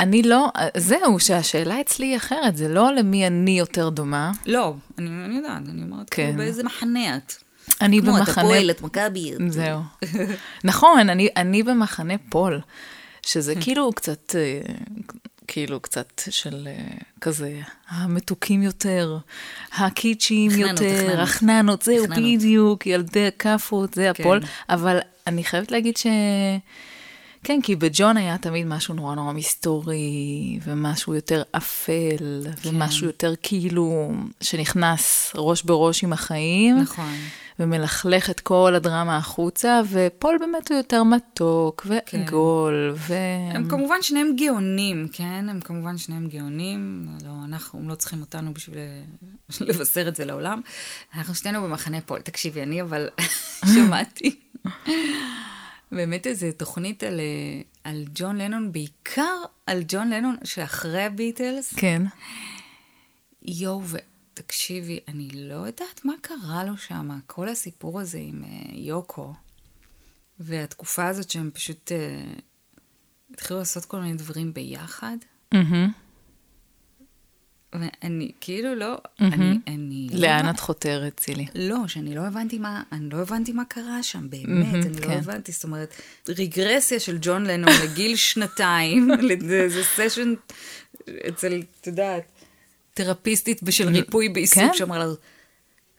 אני 0.00 0.22
לא, 0.22 0.48
זהו, 0.76 1.20
שהשאלה 1.20 1.80
אצלי 1.80 2.06
היא 2.06 2.16
אחרת, 2.16 2.56
זה 2.56 2.68
לא 2.68 2.94
למי 2.94 3.26
אני 3.26 3.58
יותר 3.58 3.88
דומה. 3.88 4.32
לא, 4.46 4.74
אני, 4.98 5.08
אני 5.24 5.36
יודעת, 5.36 5.62
אני 5.68 5.82
אומרת, 5.82 6.10
כן. 6.10 6.22
כאילו, 6.24 6.38
באיזה 6.38 6.62
מחנה 6.64 7.16
את? 7.16 7.32
אני 7.80 8.00
כמו, 8.00 8.10
אתה 8.16 8.18
במחנה... 8.24 8.44
פועל, 8.44 8.70
את 8.70 8.82
מכבי. 8.82 9.32
את- 9.34 9.52
זהו. 9.52 9.80
נכון, 10.64 11.08
אני, 11.10 11.28
אני 11.36 11.62
במחנה 11.62 12.14
פול, 12.30 12.60
שזה 13.26 13.54
כאילו 13.60 13.92
קצת, 13.92 14.34
אה, 14.36 14.60
כאילו 15.48 15.80
קצת 15.80 16.22
של 16.30 16.68
אה, 16.70 16.96
כזה, 17.20 17.60
המתוקים 17.88 18.62
יותר, 18.62 19.18
הקיצ'יים 19.72 20.50
יותר, 20.50 21.20
החננות. 21.20 21.82
זהו. 21.82 22.06
בדיוק, 22.06 22.86
ילדי 22.86 23.26
הכאפות, 23.26 23.94
זה 23.94 24.10
כן. 24.14 24.22
הפול, 24.22 24.40
אבל 24.68 24.98
אני 25.26 25.44
חייבת 25.44 25.70
להגיד 25.70 25.96
ש... 25.96 26.06
כן, 27.44 27.60
כי 27.62 27.76
בג'ון 27.76 28.16
היה 28.16 28.38
תמיד 28.38 28.66
משהו 28.66 28.94
נורא 28.94 29.14
נורא 29.14 29.32
מסתורי, 29.32 30.58
ומשהו 30.64 31.14
יותר 31.14 31.42
אפל, 31.52 32.46
כן. 32.62 32.68
ומשהו 32.68 33.06
יותר 33.06 33.34
כאילו, 33.42 34.12
שנכנס 34.40 35.32
ראש 35.34 35.62
בראש 35.62 36.04
עם 36.04 36.12
החיים. 36.12 36.78
נכון. 36.78 37.14
ומלכלך 37.58 38.30
את 38.30 38.40
כל 38.40 38.72
הדרמה 38.76 39.16
החוצה, 39.16 39.80
ופול 39.90 40.38
באמת 40.38 40.70
הוא 40.70 40.76
יותר 40.76 41.02
מתוק 41.02 41.86
ועגול, 41.88 42.92
ו... 42.96 43.14
הם 43.54 43.68
כמובן 43.68 44.02
שניהם 44.02 44.36
גאונים, 44.36 45.08
כן? 45.12 45.46
הם 45.48 45.60
כמובן 45.60 45.98
שניהם 45.98 46.28
גאונים. 46.28 47.06
לא, 47.24 47.30
אנחנו 47.44 47.78
הם 47.78 47.88
לא 47.88 47.94
צריכים 47.94 48.20
אותנו 48.20 48.54
בשביל 48.54 48.78
לבשר 49.68 50.08
את 50.08 50.16
זה 50.16 50.24
לעולם. 50.24 50.60
אנחנו 51.14 51.34
שנינו 51.34 51.62
במחנה 51.62 52.00
פול. 52.00 52.20
תקשיבי, 52.20 52.62
אני 52.62 52.82
אבל 52.82 53.08
שמעתי 53.74 54.40
באמת 55.92 56.26
איזו 56.26 56.46
תוכנית 56.56 57.02
על, 57.02 57.20
אה, 57.20 57.60
על 57.84 58.04
ג'ון 58.14 58.38
לנון, 58.38 58.72
בעיקר 58.72 59.36
על 59.66 59.82
ג'ון 59.88 60.10
לנון 60.10 60.36
שאחרי 60.44 61.02
הביטלס. 61.02 61.74
כן. 61.74 62.02
יואו, 63.42 63.82
ותקשיבי, 64.38 65.00
אני 65.08 65.28
לא 65.34 65.54
יודעת 65.54 66.04
מה 66.04 66.12
קרה 66.20 66.64
לו 66.64 66.76
שם, 66.76 67.18
כל 67.26 67.48
הסיפור 67.48 68.00
הזה 68.00 68.18
עם 68.18 68.44
uh, 68.44 68.70
יוקו, 68.72 69.34
והתקופה 70.40 71.06
הזאת 71.06 71.30
שהם 71.30 71.50
פשוט 71.54 71.92
uh, 71.92 72.40
התחילו 73.32 73.58
לעשות 73.58 73.84
כל 73.84 74.00
מיני 74.00 74.16
דברים 74.16 74.54
ביחד, 74.54 75.16
מהמם. 75.54 75.92
ואני 77.72 78.32
כאילו 78.40 78.74
לא, 78.74 78.98
אני, 79.20 79.58
אני... 79.66 80.08
לא 80.12 80.20
לאן 80.20 80.44
הבנ- 80.44 80.50
את 80.50 80.60
חותרת, 80.60 81.16
צילי? 81.16 81.46
לא, 81.54 81.88
שאני 81.88 82.14
לא 82.14 82.20
הבנתי 82.20 82.58
מה, 82.58 82.82
אני 82.92 83.10
לא 83.10 83.16
הבנתי 83.16 83.52
מה 83.52 83.64
קרה 83.64 84.02
שם, 84.02 84.30
באמת, 84.30 84.48
מהמם, 84.48 84.82
אני 84.82 85.00
לא 85.00 85.06
כן. 85.06 85.18
הבנתי, 85.18 85.52
זאת 85.52 85.64
אומרת, 85.64 85.94
רגרסיה 86.28 87.00
של 87.00 87.18
ג'ון 87.20 87.46
לנון 87.46 87.72
לגיל 87.84 88.16
שנתיים, 88.16 89.10
לאיזה 89.48 89.84
סשן 89.84 90.34
אצל, 91.28 91.62
את 91.80 91.86
יודעת, 91.86 92.37
תרפיסטית 93.04 93.62
בשל 93.62 93.88
ריפוי 93.88 94.28
בעיסוק, 94.28 94.58
כן. 94.58 94.70
שאמרה 94.74 95.04
לו, 95.04 95.12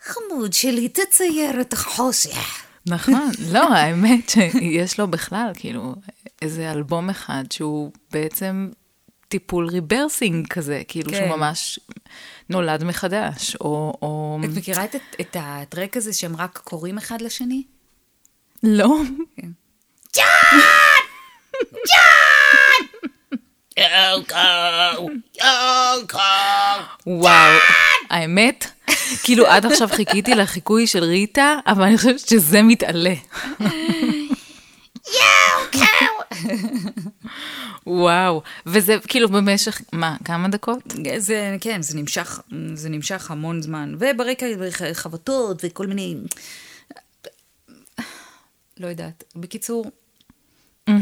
חמוד 0.01 0.53
שלי, 0.53 0.89
תצייר 0.89 1.61
את 1.61 1.73
החושך. 1.73 2.63
נכון. 2.85 3.31
לא, 3.53 3.73
האמת 3.73 4.29
שיש 4.29 4.99
לו 4.99 5.07
בכלל, 5.07 5.51
כאילו, 5.55 5.95
איזה 6.41 6.71
אלבום 6.71 7.09
אחד 7.09 7.43
שהוא 7.49 7.91
בעצם 8.11 8.69
טיפול 9.27 9.67
rebirthing 9.67 10.47
כזה, 10.47 10.81
כאילו 10.87 11.11
כן. 11.11 11.17
שהוא 11.17 11.37
ממש 11.37 11.79
נולד 12.49 12.83
מחדש, 12.83 13.55
או... 13.55 13.93
או... 14.01 14.39
את 14.45 14.49
מכירה 14.57 14.85
את, 14.85 14.95
את 15.21 15.35
ה 15.39 15.49
track 15.49 15.97
הזה 15.97 16.13
שהם 16.13 16.35
רק 16.35 16.57
קוראים 16.63 16.97
אחד 16.97 17.21
לשני? 17.21 17.63
לא. 18.63 19.01
כן. 19.35 19.49
וואו, 27.07 27.57
האמת, 28.09 28.65
כאילו 29.23 29.47
עד 29.47 29.65
עכשיו 29.65 29.87
חיכיתי 29.87 30.35
לחיקוי 30.35 30.87
של 30.87 31.03
ריטה, 31.03 31.55
אבל 31.67 31.83
אני 31.83 31.97
חושבת 31.97 32.19
שזה 32.19 32.61
מתעלה. 32.61 33.13
וואו, 37.87 38.41
וזה 38.65 38.97
כאילו 39.07 39.29
במשך, 39.29 39.81
מה, 39.93 40.17
כמה 40.25 40.47
דקות? 40.47 40.93
זה, 41.17 41.57
כן, 41.61 41.81
זה 41.81 41.97
נמשך, 41.97 42.39
זה 42.73 42.89
נמשך 42.89 43.31
המון 43.31 43.61
זמן. 43.61 43.95
וברקע 43.99 44.45
חבטות 44.93 45.61
וכל 45.63 45.87
מיני... 45.87 46.15
לא 48.77 48.87
יודעת. 48.87 49.23
בקיצור, 49.35 49.91
אה, 50.87 50.93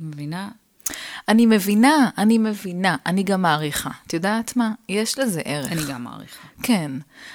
מבינה? 0.00 0.48
אני 1.28 1.46
מבינה, 1.46 2.10
אני 2.18 2.38
מבינה, 2.38 2.96
אני 3.06 3.22
גם 3.22 3.42
מעריכה. 3.42 3.90
את 4.06 4.14
יודעת 4.14 4.56
מה? 4.56 4.72
יש 4.88 5.18
לזה 5.18 5.40
ערך. 5.44 5.72
אני 5.72 5.80
גם 5.88 6.04
מעריכה. 6.04 6.46
כן, 6.62 6.92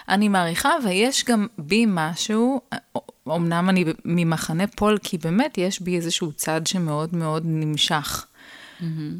אני 0.10 0.28
מעריכה, 0.28 0.70
ויש 0.86 1.25
גם 1.25 1.48
בי 1.58 1.86
משהו, 1.88 2.62
אמנם 3.28 3.70
אני 3.70 3.86
ממחנה 4.06 4.68
פול, 4.68 4.98
כי 5.04 5.18
באמת 5.18 5.58
יש 5.58 5.82
בי 5.82 5.96
איזשהו 5.96 6.32
צד 6.32 6.68
שמאוד 6.68 7.16
מאוד 7.16 7.44
נמשך, 7.46 8.25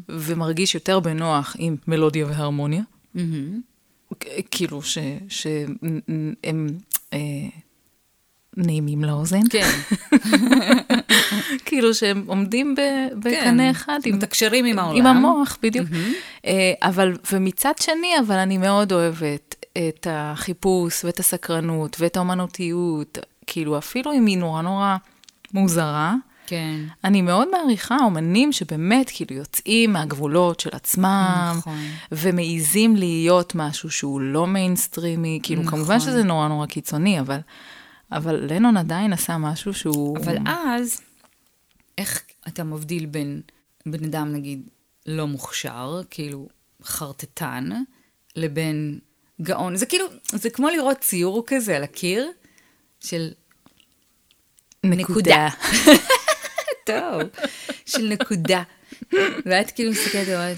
ומרגיש 0.08 0.74
יותר 0.74 1.00
בנוח 1.00 1.56
עם 1.58 1.76
מלודיה 1.88 2.26
והרמוניה. 2.26 2.82
כאילו 4.50 4.82
ש- 4.82 4.98
שהם 5.28 6.68
אה, 7.12 7.18
נעימים 8.56 9.04
לאוזן. 9.04 9.40
כן, 9.50 9.70
כאילו 11.66 11.94
שהם 11.94 12.24
עומדים 12.26 12.74
בקנה 13.18 13.70
אחד 13.70 13.98
עם... 14.04 14.14
מתקשרים 14.14 14.64
עם 14.64 14.78
העולם. 14.78 15.06
עם 15.06 15.06
המוח, 15.06 15.58
בדיוק. 15.62 15.88
אה, 16.46 16.72
אבל, 16.82 17.16
ומצד 17.32 17.72
שני, 17.80 18.12
אבל 18.26 18.36
אני 18.36 18.58
מאוד 18.58 18.92
אוהבת 18.92 19.54
את 19.78 20.06
החיפוש 20.10 21.04
ואת 21.04 21.20
הסקרנות 21.20 21.96
ואת 22.00 22.16
האומנותיות, 22.16 23.18
כאילו 23.46 23.78
אפילו 23.78 24.12
אם 24.12 24.26
היא 24.26 24.38
נורא 24.38 24.62
נורא 24.62 24.96
מוזרה. 25.54 26.14
כן. 26.46 26.80
אני 27.04 27.22
מאוד 27.22 27.48
מעריכה 27.50 27.96
אומנים 28.04 28.52
שבאמת 28.52 29.10
כאילו 29.14 29.36
יוצאים 29.36 29.92
מהגבולות 29.92 30.60
של 30.60 30.70
עצמם, 30.72 31.54
נכון. 31.58 31.78
ומעיזים 32.12 32.96
להיות 32.96 33.54
משהו 33.54 33.90
שהוא 33.90 34.20
לא 34.20 34.46
מיינסטרימי, 34.46 35.40
כאילו 35.42 35.62
נכון. 35.62 35.78
כמובן 35.78 36.00
שזה 36.00 36.22
נורא 36.22 36.48
נורא 36.48 36.66
קיצוני, 36.66 37.20
אבל, 37.20 37.38
אבל 38.12 38.52
לנון 38.52 38.76
עדיין 38.76 39.12
עשה 39.12 39.38
משהו 39.38 39.74
שהוא... 39.74 40.18
אבל 40.18 40.36
אז, 40.46 41.00
איך, 41.98 42.22
אתה 42.48 42.64
מבדיל 42.64 43.06
בין 43.06 43.40
בן 43.86 44.04
אדם, 44.04 44.32
נגיד, 44.32 44.68
לא 45.06 45.26
מוכשר, 45.26 46.00
כאילו 46.10 46.48
חרטטן, 46.82 47.70
לבין 48.36 48.98
גאון. 49.42 49.76
זה 49.76 49.86
כאילו, 49.86 50.06
זה 50.32 50.50
כמו 50.50 50.68
לראות 50.68 50.98
ציור 51.00 51.44
כזה 51.46 51.76
על 51.76 51.84
הקיר 51.84 52.30
של 53.00 53.30
נקודה. 54.84 55.48
טוב, 56.86 57.22
של 57.86 58.08
נקודה. 58.08 58.62
ואת 59.46 59.70
כאילו 59.70 59.90
מסתכלת 59.92 60.28
ואומרת, 60.28 60.56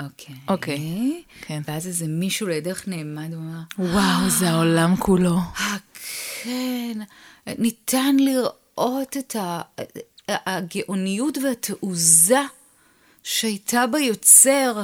אוקיי. 0.00 0.34
אוקיי, 0.48 1.22
כן. 1.40 1.62
ואז 1.68 1.86
איזה 1.86 2.06
מישהו 2.08 2.46
לידך 2.48 2.88
נעמד 2.88 3.32
ואומר, 3.32 3.58
וואו, 3.78 4.30
זה 4.30 4.50
העולם 4.50 4.96
כולו. 4.96 5.36
אה, 5.36 5.76
כן, 6.42 6.98
ניתן 7.58 8.16
לראות 8.18 9.16
את 9.16 9.36
ה- 9.36 9.60
הגאוניות 10.28 11.38
והתעוזה 11.38 12.40
שהייתה 13.22 13.86
ביוצר 13.86 14.82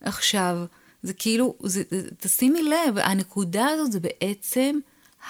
עכשיו. 0.00 0.56
זה 1.02 1.12
כאילו, 1.12 1.54
זה, 1.62 1.82
תשימי 2.20 2.62
לב, 2.62 2.98
הנקודה 2.98 3.66
הזאת 3.66 3.92
זה 3.92 4.00
בעצם 4.00 4.78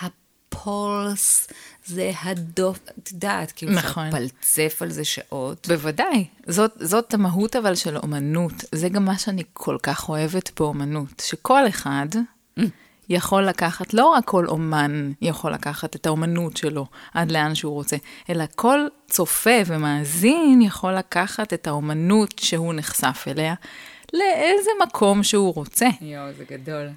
הפולס, 0.01 1.49
זה 1.87 2.13
הדוף, 2.23 2.79
את 2.99 3.13
יודעת, 3.13 3.53
כאילו 3.53 3.73
נכון. 3.73 4.07
לפלצף 4.07 4.79
על 4.81 4.91
זה 4.91 5.05
שעות. 5.05 5.69
בוודאי. 5.69 6.27
זאת, 6.47 6.73
זאת 6.81 7.15
המהות 7.15 7.57
אבל 7.57 7.75
של 7.75 7.97
אומנות. 7.97 8.53
זה 8.73 8.89
גם 8.89 9.05
מה 9.05 9.19
שאני 9.19 9.43
כל 9.53 9.77
כך 9.83 10.09
אוהבת 10.09 10.61
באומנות, 10.61 11.23
שכל 11.27 11.69
אחד 11.69 12.07
יכול 13.09 13.45
לקחת, 13.45 13.95
לא 13.95 14.07
רק 14.07 14.25
כל 14.25 14.47
אומן 14.47 15.13
יכול 15.23 15.53
לקחת 15.53 15.97
את 15.97 16.07
האומנות 16.07 16.57
שלו 16.57 16.87
עד 17.15 17.33
לאן 17.33 17.55
שהוא 17.55 17.73
רוצה, 17.73 17.97
אלא 18.31 18.45
כל 18.57 18.81
צופה 19.11 19.61
ומאזין 19.67 20.63
יכול 20.63 20.95
לקחת 20.95 21.53
את 21.53 21.67
האומנות 21.67 22.39
שהוא 22.39 22.75
נחשף 22.75 23.25
אליה 23.29 23.55
לאיזה 24.13 24.71
מקום 24.87 25.23
שהוא 25.23 25.55
רוצה. 25.55 25.87
יואו, 26.01 26.33
זה 26.33 26.45
גדול. 26.51 26.89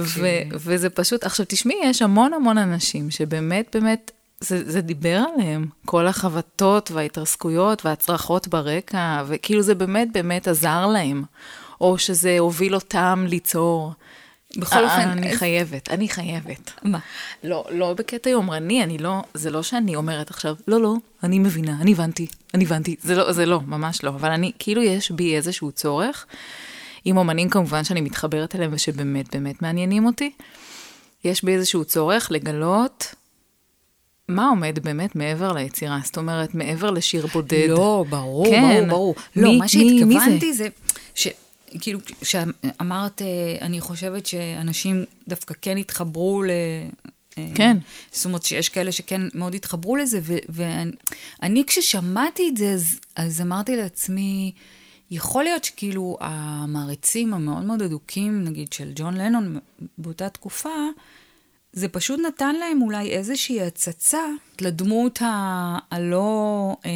ו- 0.00 0.28
וזה 0.52 0.90
פשוט, 0.90 1.24
עכשיו 1.24 1.46
תשמעי, 1.48 1.76
יש 1.84 2.02
המון 2.02 2.32
המון 2.34 2.58
אנשים 2.58 3.10
שבאמת, 3.10 3.76
באמת, 3.76 4.10
זה, 4.40 4.70
זה 4.70 4.80
דיבר 4.80 5.22
עליהם, 5.34 5.66
כל 5.84 6.06
החבטות 6.06 6.90
וההתרסקויות 6.90 7.86
והצרחות 7.86 8.48
ברקע, 8.48 9.22
וכאילו 9.26 9.62
זה 9.62 9.74
באמת 9.74 10.08
באמת 10.12 10.48
עזר 10.48 10.86
להם, 10.86 11.22
או 11.80 11.98
שזה 11.98 12.38
הוביל 12.38 12.74
אותם 12.74 13.24
ליצור. 13.28 13.92
בכל 14.56 14.84
אופן, 14.84 15.08
אני 15.08 15.36
חייבת, 15.36 15.90
אני 15.90 16.08
חייבת. 16.08 16.70
מה? 16.82 16.98
לא, 17.44 17.64
לא 17.70 17.94
בקטע 17.94 18.30
יומרני, 18.30 18.84
אני 18.84 18.98
לא, 18.98 19.22
זה 19.34 19.50
לא 19.50 19.62
שאני 19.62 19.96
אומרת 19.96 20.30
עכשיו, 20.30 20.54
לא, 20.68 20.80
לא, 20.80 20.94
אני 21.22 21.38
מבינה, 21.38 21.76
אני 21.80 21.92
הבנתי, 21.92 22.26
אני 22.54 22.64
הבנתי, 22.64 22.96
זה 23.02 23.14
לא, 23.14 23.32
זה 23.32 23.46
לא, 23.46 23.60
ממש 23.66 24.04
לא, 24.04 24.10
אבל 24.10 24.30
אני, 24.30 24.52
כאילו 24.58 24.82
יש 24.82 25.10
בי 25.10 25.36
איזשהו 25.36 25.72
צורך, 25.72 26.26
עם 27.04 27.16
אומנים 27.16 27.48
כמובן 27.50 27.84
שאני 27.84 28.00
מתחברת 28.00 28.54
אליהם 28.56 28.70
ושבאמת 28.74 29.34
באמת 29.36 29.62
מעניינים 29.62 30.06
אותי, 30.06 30.30
יש 31.24 31.44
בי 31.44 31.52
איזשהו 31.54 31.84
צורך 31.84 32.28
לגלות 32.30 33.14
מה 34.28 34.48
עומד 34.48 34.78
באמת 34.82 35.16
מעבר 35.16 35.52
ליצירה, 35.52 35.98
זאת 36.04 36.16
אומרת, 36.16 36.54
מעבר 36.54 36.90
לשיר 36.90 37.26
בודד. 37.26 37.66
לא, 37.68 38.04
ברור, 38.08 38.46
כן. 38.50 38.60
ברור, 38.62 38.88
ברור. 38.88 39.14
לא, 39.36 39.48
מי- 39.48 39.58
מה 39.58 39.68
שהתכוונתי 39.68 40.52
זה, 40.52 40.68
ש... 41.14 41.28
כאילו, 41.80 42.00
כשאמרת, 42.20 43.22
אה, 43.22 43.26
אני 43.60 43.80
חושבת 43.80 44.26
שאנשים 44.26 45.04
דווקא 45.28 45.54
כן 45.62 45.76
התחברו 45.76 46.42
ל... 46.42 46.50
אה, 47.38 47.48
כן. 47.54 47.76
זאת 48.12 48.24
אומרת 48.24 48.42
שיש 48.42 48.68
כאלה 48.68 48.92
שכן 48.92 49.20
מאוד 49.34 49.54
התחברו 49.54 49.96
לזה, 49.96 50.20
ואני 50.48 50.92
אני 51.42 51.64
כששמעתי 51.66 52.48
את 52.48 52.56
זה, 52.56 52.72
אז, 52.72 53.00
אז 53.16 53.40
אמרתי 53.40 53.76
לעצמי, 53.76 54.52
יכול 55.10 55.44
להיות 55.44 55.64
שכאילו 55.64 56.16
המעריצים 56.20 57.34
המאוד 57.34 57.64
מאוד 57.64 57.82
אדוקים, 57.82 58.44
נגיד 58.44 58.72
של 58.72 58.92
ג'ון 58.94 59.16
לנון 59.16 59.58
באותה 59.98 60.28
תקופה, 60.28 60.68
זה 61.72 61.88
פשוט 61.88 62.20
נתן 62.20 62.54
להם 62.54 62.82
אולי 62.82 63.10
איזושהי 63.10 63.62
הצצה 63.62 64.22
לדמות 64.60 65.18
הלא 65.90 66.76
אה, 66.86 66.90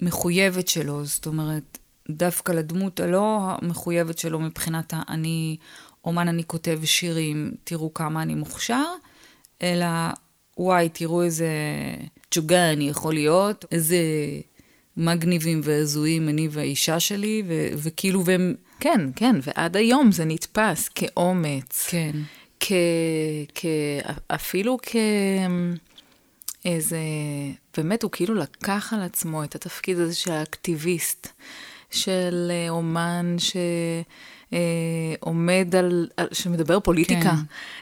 מחויבת 0.00 0.68
שלו, 0.68 1.04
זאת 1.04 1.26
אומרת, 1.26 1.78
דווקא 2.10 2.52
לדמות 2.52 3.00
הלא 3.00 3.38
המחויבת 3.40 4.18
שלו 4.18 4.40
מבחינת 4.40 4.94
ה- 4.94 5.02
אני 5.08 5.56
אומן, 6.04 6.28
אני 6.28 6.44
כותב 6.46 6.80
שירים, 6.84 7.54
תראו 7.64 7.94
כמה 7.94 8.22
אני 8.22 8.34
מוכשר, 8.34 8.84
אלא 9.62 9.86
וואי, 10.58 10.88
תראו 10.88 11.22
איזה 11.22 11.48
תשוגה 12.28 12.72
אני 12.72 12.88
יכול 12.88 13.14
להיות, 13.14 13.64
איזה 13.72 13.96
מגניבים 14.96 15.60
והזויים 15.64 16.28
אני 16.28 16.48
והאישה 16.50 17.00
שלי, 17.00 17.42
ו- 17.48 17.68
וכאילו, 17.76 18.24
והם... 18.24 18.54
כן, 18.80 19.00
כן, 19.16 19.36
ועד 19.42 19.76
היום 19.76 20.12
זה 20.12 20.24
נתפס 20.24 20.88
כאומץ. 20.88 21.86
כן. 21.90 22.12
כ... 22.60 22.72
כ... 23.54 23.66
אפילו 24.28 24.78
כ... 24.82 24.96
איזה... 26.64 26.98
באמת, 27.76 28.02
הוא 28.02 28.10
כאילו 28.10 28.34
לקח 28.34 28.92
על 28.96 29.02
עצמו 29.02 29.44
את 29.44 29.54
התפקיד 29.54 29.98
הזה 29.98 30.14
של 30.14 30.32
האקטיביסט, 30.32 31.28
של 31.94 32.50
אה, 32.50 32.70
אומן 32.70 33.36
ש... 33.38 33.56
אה, 34.54 35.14
עומד 35.20 35.74
על, 35.78 36.08
על, 36.16 36.26
שמדבר 36.32 36.80
פוליטיקה. 36.80 37.20
כן. 37.20 37.36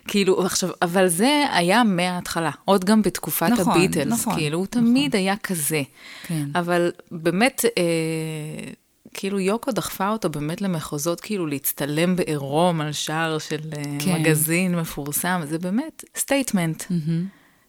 כאילו, 0.09 0.45
עכשיו, 0.45 0.71
אבל 0.83 1.09
זה 1.09 1.45
היה 1.53 1.85
מההתחלה, 1.85 2.51
עוד 2.65 2.85
גם 2.85 3.03
בתקופת 3.03 3.49
נכון, 3.51 3.75
הביטלס, 3.75 4.21
נכון, 4.21 4.35
כאילו, 4.35 4.59
הוא 4.59 4.67
תמיד 4.67 5.17
היה 5.17 5.37
כזה. 5.37 5.83
כן. 6.27 6.47
אבל 6.55 6.91
באמת, 7.11 7.65
אה, 7.79 8.73
כאילו 9.15 9.41
יוקו 9.41 9.73
דחפה 9.73 10.09
אותו 10.09 10.31
באמת 10.31 10.61
למחוזות, 10.61 11.21
כאילו 11.21 11.47
להצטלם 11.47 12.17
בעירום 12.17 12.81
על 12.81 12.93
שער 12.93 13.39
של 13.39 13.61
אה, 13.77 13.83
כן. 13.99 14.15
מגזין 14.15 14.77
מפורסם, 14.77 15.41
זה 15.45 15.59
באמת 15.59 16.05
statement 16.17 16.85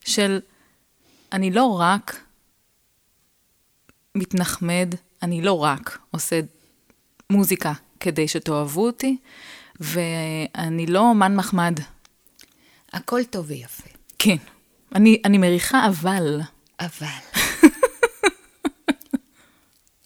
של 0.05 0.39
אני 1.31 1.51
לא 1.51 1.79
רק 1.79 2.19
מתנחמד, 4.15 4.95
אני 5.23 5.41
לא 5.41 5.63
רק 5.63 5.97
עושה 6.11 6.39
מוזיקה 7.29 7.73
כדי 7.99 8.27
שתאהבו 8.27 8.85
אותי, 8.85 9.17
ואני 9.79 10.85
לא 10.87 10.99
אומן 10.99 11.35
מחמד. 11.35 11.79
הכל 12.93 13.23
טוב 13.23 13.45
ויפה. 13.49 13.83
כן, 14.19 14.35
אני, 14.95 15.21
אני 15.25 15.37
מריחה 15.37 15.87
אבל. 15.87 16.41
אבל... 16.79 17.07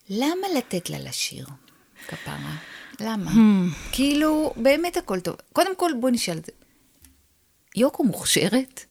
למה 0.10 0.48
לתת 0.58 0.90
לה 0.90 1.00
לשיר, 1.00 1.48
כפרה? 2.08 2.56
למה? 3.00 3.32
כאילו, 3.92 4.54
באמת 4.56 4.98
הכל 4.98 5.20
טוב. 5.20 5.36
קודם 5.54 5.76
כל, 5.76 5.92
בוא 6.00 6.10
נשאל 6.10 6.38
את 6.38 6.46
זה. 6.46 6.52
יוקו 7.76 8.04
מוכשרת? 8.04 8.86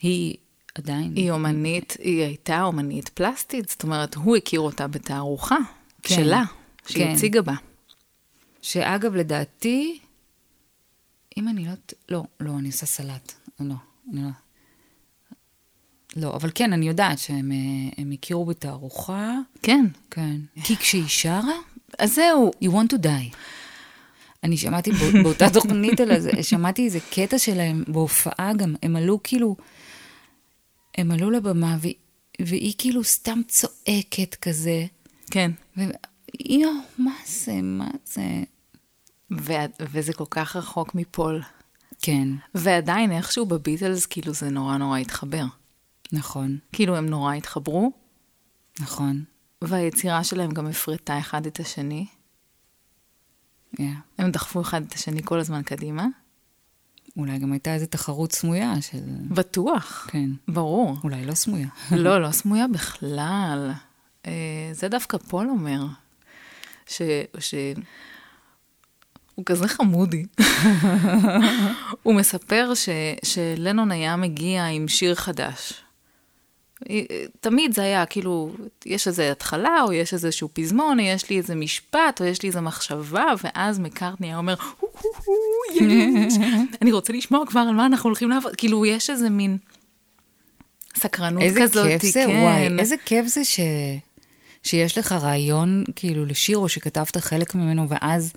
היא 0.00 0.36
עדיין... 0.74 1.12
היא 1.16 1.30
אומנית, 1.30 1.96
היא 2.00 2.22
הייתה 2.22 2.62
אומנית 2.62 3.08
פלסטית, 3.08 3.68
זאת 3.68 3.82
אומרת, 3.82 4.14
הוא 4.14 4.36
הכיר 4.36 4.60
אותה 4.60 4.86
בתערוכה 4.86 5.56
כן, 6.02 6.14
שלה, 6.14 6.42
שהיא 6.86 7.04
כן. 7.04 7.12
הציגה 7.12 7.42
בה. 7.42 7.54
שאגב, 8.62 9.14
לדעתי, 9.14 9.98
אם 11.36 11.48
אני 11.48 11.64
לא... 11.64 11.72
לא, 12.08 12.22
לא, 12.40 12.58
אני 12.58 12.68
עושה 12.68 12.86
סלט. 12.86 13.32
לא, 13.60 13.74
אני 14.12 14.22
לא... 14.22 14.28
לא, 16.16 16.34
אבל 16.34 16.50
כן, 16.54 16.72
אני 16.72 16.88
יודעת 16.88 17.18
שהם 17.18 17.52
אה, 17.52 18.04
הכירו 18.14 18.44
בתערוכה. 18.44 19.34
כן. 19.62 19.86
כן. 20.10 20.36
כי 20.64 20.76
כשהיא 20.76 21.04
שרה, 21.08 21.54
אז 21.98 22.14
זהו, 22.14 22.50
you 22.64 22.68
want 22.68 22.94
to 22.94 23.04
die. 23.04 23.36
אני 24.44 24.56
שמעתי 24.56 24.90
בא- 24.92 25.22
באותה 25.22 25.50
תוכנית 25.50 26.00
על 26.00 26.20
זה, 26.20 26.42
שמעתי 26.42 26.84
איזה 26.84 26.98
קטע 27.10 27.38
שלהם 27.38 27.84
בהופעה 27.88 28.52
גם, 28.56 28.74
הם 28.82 28.96
עלו 28.96 29.20
כאילו, 29.24 29.56
הם 30.98 31.10
עלו 31.10 31.30
לבמה 31.30 31.76
והיא, 31.80 31.94
והיא 32.42 32.74
כאילו 32.78 33.04
סתם 33.04 33.40
צועקת 33.48 34.34
כזה. 34.34 34.86
כן. 35.30 35.50
ויואו, 35.76 36.72
מה 36.98 37.14
זה, 37.26 37.62
מה 37.62 37.88
זה? 38.04 38.42
ו- 39.40 39.52
וזה 39.80 40.12
כל 40.12 40.24
כך 40.30 40.56
רחוק 40.56 40.94
מפול. 40.94 41.42
כן, 42.02 42.28
ועדיין 42.54 43.12
איכשהו 43.12 43.46
בביטלס, 43.46 44.06
כאילו 44.06 44.34
זה 44.34 44.50
נורא 44.50 44.76
נורא 44.76 44.98
התחבר. 44.98 45.44
נכון, 46.12 46.58
כאילו 46.72 46.96
הם 46.96 47.06
נורא 47.06 47.34
התחברו, 47.34 47.92
נכון. 48.80 49.24
והיצירה 49.62 50.24
שלהם 50.24 50.50
גם 50.50 50.66
הפרטה 50.66 51.18
אחד 51.18 51.46
את 51.46 51.60
השני. 51.60 52.06
Yeah. 53.76 53.82
הם 54.18 54.30
דחפו 54.30 54.60
אחד 54.60 54.82
את 54.82 54.92
השני 54.92 55.20
כל 55.24 55.38
הזמן 55.38 55.62
קדימה. 55.62 56.06
אולי 57.16 57.38
גם 57.38 57.52
הייתה 57.52 57.74
איזו 57.74 57.86
תחרות 57.86 58.32
סמויה 58.32 58.74
של... 58.80 58.98
בטוח. 59.28 60.08
כן. 60.10 60.30
ברור. 60.48 60.96
אולי 61.04 61.24
לא 61.24 61.34
סמויה. 61.34 61.68
לא, 61.92 62.22
לא 62.22 62.30
סמויה 62.30 62.68
בכלל. 62.68 63.72
אה, 64.26 64.32
זה 64.72 64.88
דווקא 64.88 65.18
פול 65.18 65.48
אומר, 65.48 65.84
ש... 66.86 67.02
ש... 67.38 67.54
הוא 69.34 69.44
כזה 69.44 69.68
חמודי. 69.68 70.26
הוא 72.02 72.14
מספר 72.14 72.72
ש... 72.74 72.88
שלנון 73.24 73.90
היה 73.90 74.16
מגיע 74.16 74.66
עם 74.66 74.88
שיר 74.88 75.14
חדש, 75.14 75.82
תמיד 77.40 77.74
זה 77.74 77.82
היה 77.82 78.06
כאילו, 78.06 78.52
יש 78.86 79.08
איזו 79.08 79.22
התחלה, 79.22 79.82
או 79.82 79.92
יש 79.92 80.14
איזשהו 80.14 80.48
פזמון, 80.52 81.00
או 81.00 81.04
יש 81.04 81.30
לי 81.30 81.36
איזה 81.38 81.54
משפט, 81.54 82.20
או 82.20 82.26
יש 82.26 82.42
לי 82.42 82.48
איזו 82.48 82.62
מחשבה, 82.62 83.24
ואז 83.44 83.78
מקארטני 83.78 84.26
היה 84.26 84.36
אומר, 84.36 84.54
"הו, 84.80 84.88
הו, 84.98 85.10
אני 86.82 86.92
רוצה 86.92 87.12
לשמוע 87.12 87.46
כבר 87.46 87.60
על 87.60 87.74
מה 87.74 87.86
אנחנו 87.86 88.08
הולכים 88.08 88.30
לעבוד, 88.30 88.56
כאילו, 88.56 88.86
יש 88.86 89.10
איזה 89.10 89.30
מין 89.30 89.56
סקרנות 90.96 91.42
איזה 91.42 91.60
כזאת, 91.62 91.86
כיף 92.00 92.12
זה, 92.12 92.24
כן. 92.26 92.38
וואי, 92.42 92.78
איזה 92.78 92.94
כיף 93.04 93.26
זה 93.26 93.44
ש... 93.44 93.60
שיש 94.62 94.98
לך 94.98 95.12
רעיון 95.12 95.84
כאילו 95.96 96.24
לשיר, 96.24 96.58
או 96.58 96.68
שכתבת 96.68 97.16
חלק 97.16 97.54
ממנו, 97.54 97.88
ואז... 97.88 98.32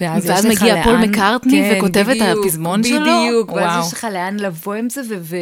ואז, 0.00 0.26
ואז 0.26 0.46
מגיע 0.46 0.84
פול 0.84 0.92
לאן- 0.92 1.10
מקארטני 1.10 1.52
כן, 1.52 1.76
וכותב 1.78 2.06
את 2.10 2.16
בדיוק, 2.16 2.46
הפזמון 2.46 2.82
שלו? 2.84 3.00
בדיוק, 3.00 3.52
ואז 3.52 3.76
וואו. 3.76 3.86
יש 3.86 3.92
לך 3.92 4.06
לאן 4.12 4.36
לבוא 4.36 4.74
עם 4.74 4.90
זה, 4.90 5.00
ו- 5.08 5.18
ו- 5.20 5.36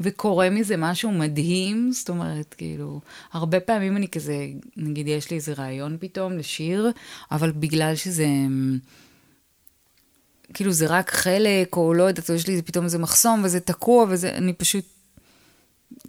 וקורה 0.00 0.50
מזה 0.50 0.76
משהו 0.78 1.10
מדהים, 1.12 1.92
זאת 1.92 2.08
אומרת, 2.08 2.54
כאילו, 2.58 3.00
הרבה 3.32 3.60
פעמים 3.60 3.96
אני 3.96 4.08
כזה, 4.08 4.46
נגיד, 4.76 5.08
יש 5.08 5.30
לי 5.30 5.36
איזה 5.36 5.52
רעיון 5.52 5.96
פתאום 6.00 6.32
לשיר, 6.38 6.90
אבל 7.32 7.52
בגלל 7.52 7.96
שזה... 7.96 8.26
כאילו 10.54 10.72
זה 10.72 10.86
רק 10.86 11.10
חלק, 11.10 11.76
או 11.76 11.94
לא 11.94 12.02
יודעת, 12.02 12.30
או 12.30 12.34
יש 12.34 12.46
לי 12.46 12.62
פתאום 12.62 12.84
איזה 12.84 12.98
מחסום 12.98 13.40
וזה 13.44 13.60
תקוע, 13.60 14.06
וזה, 14.08 14.30
אני 14.30 14.52
פשוט 14.52 14.84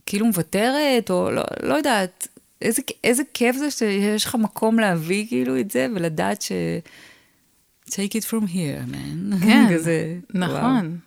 כאילו 0.06 0.26
מוותרת, 0.26 1.10
או 1.10 1.32
לא, 1.32 1.44
לא 1.64 1.74
יודעת. 1.74 2.28
איזה, 2.62 2.82
איזה 3.04 3.24
כיף 3.34 3.56
זה 3.56 3.72
שיש 3.72 4.26
לך 4.26 4.36
מקום 4.36 4.80
להביא 4.80 5.28
כאילו 5.28 5.60
את 5.60 5.72
זה, 5.72 5.88
ולדעת 5.96 6.42
ש... 6.42 6.52
take 7.90 8.14
it 8.14 8.26
from 8.30 8.48
here, 8.48 8.94
man. 8.94 9.36
כן, 9.46 9.66
כזה, 9.74 10.20
וואו. 10.36 10.48
נכון. 10.48 11.00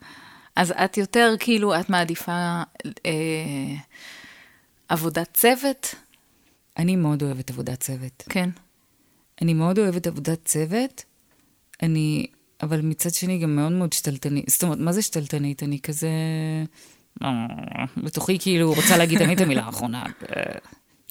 אז 0.57 0.71
את 0.71 0.97
יותר, 0.97 1.35
כאילו, 1.39 1.81
את 1.81 1.91
מעדיפה 1.91 2.63
אה, 3.07 3.75
עבודת 4.89 5.29
צוות? 5.35 5.95
אני 6.79 6.97
מאוד 6.97 7.23
אוהבת 7.23 7.51
עבודת 7.51 7.81
צוות. 7.81 8.23
כן. 8.29 8.51
אני 9.43 9.55
מאוד 9.55 9.79
אוהבת 9.79 10.07
עבודת 10.07 10.45
צוות, 10.45 11.05
אני, 11.83 12.27
אבל 12.63 12.81
מצד 12.81 13.15
שני 13.15 13.39
גם 13.39 13.57
מאוד 13.57 13.73
מאוד 13.73 13.93
שתלטנית. 13.93 14.49
זאת 14.49 14.63
אומרת, 14.63 14.79
מה 14.79 14.93
זה 14.93 15.03
שתלטנית? 15.03 15.63
אני 15.63 15.81
כזה... 15.81 16.09
אה, 17.23 17.47
בתוכי 17.97 18.39
כאילו 18.39 18.73
רוצה 18.73 18.97
להגיד 18.97 19.19
תמיד 19.19 19.41
את 19.41 19.47
המילה 19.47 19.63
האחרונה. 19.63 20.05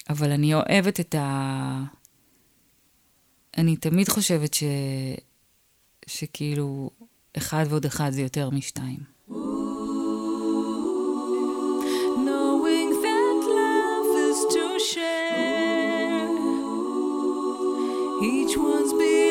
אבל 0.10 0.32
אני 0.32 0.54
אוהבת 0.54 1.00
את 1.00 1.16
ה... 1.16 1.84
אני 3.58 3.76
תמיד 3.76 4.10
חושבת 4.10 4.54
ש... 4.54 4.64
שכאילו, 6.08 6.90
אחד 7.38 7.66
ועוד 7.70 7.86
אחד 7.86 8.10
זה 8.10 8.22
יותר 8.22 8.50
משתיים. 8.50 9.16
Each 18.28 18.56
one's 18.58 18.92
believing 18.94 19.25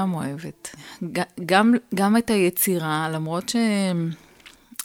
גם 0.00 0.14
אוהבת. 0.14 0.76
גם, 1.46 1.74
גם 1.94 2.16
את 2.16 2.30
היצירה, 2.30 3.08
למרות 3.12 3.52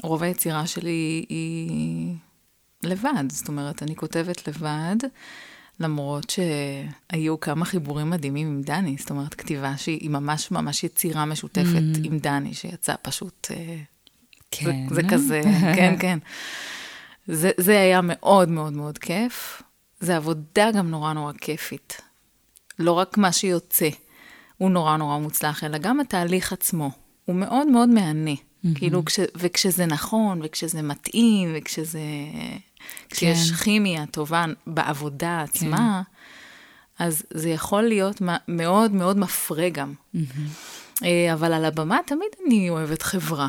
שרוב 0.02 0.24
היצירה 0.24 0.68
שלי 0.68 1.26
היא 1.30 2.16
לבד. 2.84 3.32
זאת 3.32 3.48
אומרת, 3.48 3.84
אני 3.84 3.96
כותבת 3.96 4.48
לבד, 4.48 4.96
למרות 5.80 6.30
שהיו 6.30 7.40
כמה 7.40 7.66
חיבורים 7.66 8.10
מדהימים 8.10 8.48
עם 8.48 8.62
דני. 8.62 8.96
זאת 9.00 9.10
אומרת, 9.10 9.34
כתיבה 9.34 9.78
שהיא 9.78 10.10
ממש 10.10 10.52
ממש 10.52 10.84
יצירה 10.84 11.26
משותפת 11.26 11.84
עם 12.04 12.20
דני, 12.20 12.54
שיצא 12.54 12.94
פשוט... 13.02 13.48
אה, 13.52 13.78
כן. 14.52 14.88
זה, 14.90 14.96
זה 14.96 15.02
כזה, 15.10 15.42
כן, 15.76 15.96
כן. 16.00 16.20
זה, 17.28 17.52
זה 17.58 17.80
היה 17.80 18.02
מאוד 18.04 18.50
מאוד 18.50 18.74
מאוד 18.74 18.98
כיף. 18.98 19.62
זה 20.00 20.16
עבודה 20.16 20.72
גם 20.72 20.90
נורא 20.90 21.14
נורא 21.14 21.34
כיפית. 21.34 22.02
לא 22.80 22.92
רק 22.92 23.18
מה 23.18 23.32
שיוצא 23.32 23.90
הוא 24.58 24.70
נורא 24.70 24.98
נורא 24.98 25.18
מוצלח, 25.18 25.64
אלא 25.64 25.78
גם 25.78 26.00
התהליך 26.00 26.54
עצמו. 26.54 26.92
הוא 27.26 27.36
מאוד 27.36 27.68
מאוד 27.68 27.90
מהנה. 27.90 28.32
כאילו, 28.76 29.06
כש, 29.06 29.20
וכשזה 29.36 29.86
נכון, 29.86 30.40
וכשזה 30.44 30.82
מתאים, 30.82 31.54
וכשזה... 31.58 32.00
כשיש 33.10 33.52
כן. 33.52 33.58
כימיה 33.58 34.06
טובה 34.06 34.46
בעבודה 34.68 35.42
עצמה, 35.42 36.02
אז 37.00 37.24
זה 37.34 37.50
יכול 37.50 37.82
להיות 37.84 38.22
מאוד 38.48 38.92
מאוד 38.92 39.18
מפרה 39.18 39.70
גם. 39.70 39.94
אה, 41.04 41.34
אבל 41.34 41.54
על 41.54 41.66
הבמה 41.66 41.98
תמיד 42.06 42.30
אני 42.48 42.70
אוהבת 42.70 43.02
חברה. 43.02 43.48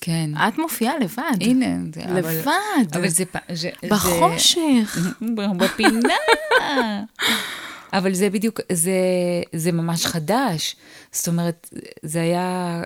כן. 0.00 0.30
את 0.48 0.58
מופיעה 0.58 0.98
לבד. 0.98 1.22
הנה, 1.40 1.66
זה, 1.94 2.04
אבל- 2.04 2.18
לבד. 2.18 2.50
אבל. 2.96 3.08
פ- 3.08 3.10
זה- 3.10 3.24
זה- 3.52 3.70
בחושך. 3.90 4.98
בפינה. 5.58 6.14
אבל 7.92 8.14
זה 8.14 8.30
בדיוק, 8.30 8.60
זה, 8.72 8.92
זה 9.52 9.72
ממש 9.72 10.06
חדש. 10.06 10.76
זאת 11.12 11.28
אומרת, 11.28 11.70
זה 12.02 12.22
היה... 12.22 12.82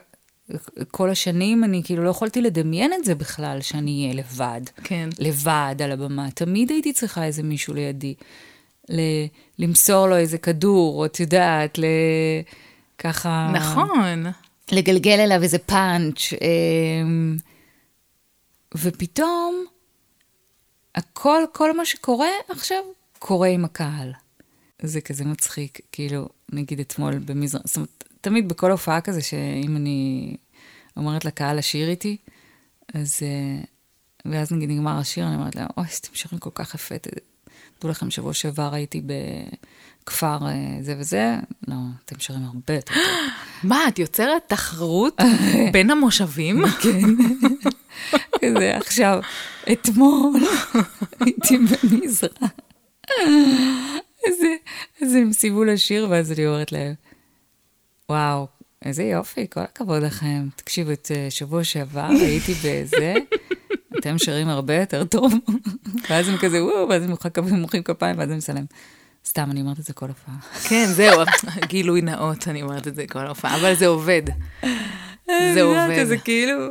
כל 0.91 1.11
השנים 1.11 1.65
אני 1.65 1.83
כאילו 1.85 2.05
לא 2.05 2.11
יכולתי 2.11 2.43
לדמיין 2.43 2.93
את 2.93 3.05
זה 3.05 3.15
בכלל, 3.15 3.61
שאני 3.61 4.03
אהיה 4.03 4.15
לבד. 4.15 4.61
כן. 4.85 5.09
לבד 5.19 5.75
על 5.85 5.93
הבמה. 5.93 6.31
תמיד 6.31 6.71
הייתי 6.71 6.93
צריכה 6.93 7.25
איזה 7.25 7.43
מישהו 7.43 7.75
לידי. 7.75 8.15
ל- 8.91 9.27
למסור 9.59 10.07
לו 10.07 10.17
איזה 10.17 10.39
כדור, 10.39 11.01
או 11.01 11.07
את 11.07 11.21
יודעת, 11.21 11.79
ל... 11.79 11.85
ככה... 12.99 13.53
נכון. 13.55 14.23
לגלגל 14.73 15.21
אליו 15.21 15.43
איזה 15.43 15.59
פאנץ'. 15.59 16.33
אמ, 16.33 17.37
ופתאום, 18.75 19.65
הכל, 20.95 21.43
כל 21.53 21.77
מה 21.77 21.85
שקורה 21.85 22.29
עכשיו, 22.49 22.83
קורה 23.19 23.49
עם 23.49 23.65
הקהל. 23.65 24.13
זה 24.87 25.01
כזה 25.01 25.25
מצחיק, 25.25 25.81
כאילו, 25.93 26.29
נגיד 26.53 26.81
אתמול 26.81 27.19
במזרח, 27.19 27.63
זאת 27.65 27.77
אומרת, 27.77 28.05
תמיד 28.21 28.49
בכל 28.49 28.71
הופעה 28.71 29.01
כזה, 29.01 29.23
שאם 29.23 29.77
אני 29.77 30.37
אומרת 30.97 31.25
לקהל 31.25 31.59
לשיר 31.59 31.89
איתי, 31.89 32.17
אז... 32.95 33.19
אה, 33.23 33.65
ואז 34.25 34.53
נגיד 34.53 34.71
נגמר 34.71 34.99
השיר, 34.99 35.27
אני 35.27 35.37
אומרת 35.37 35.57
להם, 35.57 35.67
אוי, 35.77 35.85
אתם 36.01 36.09
שרים 36.13 36.39
כל 36.39 36.51
כך 36.55 36.75
יפה. 36.75 36.95
תדעו 36.99 37.91
לכם, 37.91 38.11
שבוע 38.11 38.35
שעבר 38.35 38.75
הייתי 38.75 39.03
בכפר 40.05 40.39
אה, 40.47 40.79
זה 40.81 40.95
וזה, 40.99 41.37
לא, 41.69 41.75
אתם 42.05 42.17
שרים 42.19 42.45
הרבה 42.45 42.75
יותר 42.75 42.95
טוב. 42.95 43.03
מה, 43.71 43.89
את 43.89 43.99
יוצרת 43.99 44.43
תחרות 44.47 45.21
בין 45.73 45.91
המושבים? 45.91 46.67
כן. 46.83 47.01
כזה, 48.41 48.77
עכשיו, 48.77 49.21
אתמול 49.73 50.41
הייתי 51.21 51.59
במזרח. 51.59 52.43
אז, 54.29 54.35
אז 55.03 55.15
הם 55.15 55.33
סיימו 55.33 55.65
לשיר, 55.65 56.07
ואז 56.11 56.33
אני 56.33 56.47
אומרת 56.47 56.73
להם, 56.73 56.95
וואו, 58.09 58.47
איזה 58.85 59.03
יופי, 59.03 59.47
כל 59.51 59.61
הכבוד 59.61 60.03
לכם. 60.03 60.49
תקשיבו, 60.57 60.93
את 60.93 61.11
אה, 61.15 61.27
שבוע 61.31 61.65
שעבר 61.65 62.09
הייתי 62.21 62.55
בזה, 62.55 63.15
אתם 63.99 64.19
שרים 64.19 64.49
הרבה 64.49 64.75
יותר 64.75 65.05
טוב. 65.05 65.35
ואז 66.11 66.29
הם 66.29 66.37
כזה, 66.37 66.65
וואו, 66.65 66.89
ואז 66.89 67.03
הם 67.03 67.61
מוחאים 67.61 67.83
כפיים, 67.83 68.19
ואז 68.19 68.31
הם 68.31 68.37
מסלם. 68.37 68.65
סתם, 69.27 69.51
אני 69.51 69.61
אומרת 69.61 69.79
את 69.79 69.85
זה 69.85 69.93
כל 69.93 70.07
הופעה. 70.07 70.35
כן, 70.69 70.87
זהו, 70.87 71.23
גילוי 71.67 72.01
נאות, 72.01 72.49
אני 72.49 72.63
אומרת 72.63 72.89
את 72.89 72.95
זה 72.95 73.05
כל 73.07 73.19
ההופעה, 73.19 73.57
אבל 73.57 73.75
זה 73.75 73.87
עובד. 73.87 74.23
זה 75.27 75.63
עובד. 75.63 75.97
כזה 76.01 76.17
כאילו, 76.19 76.69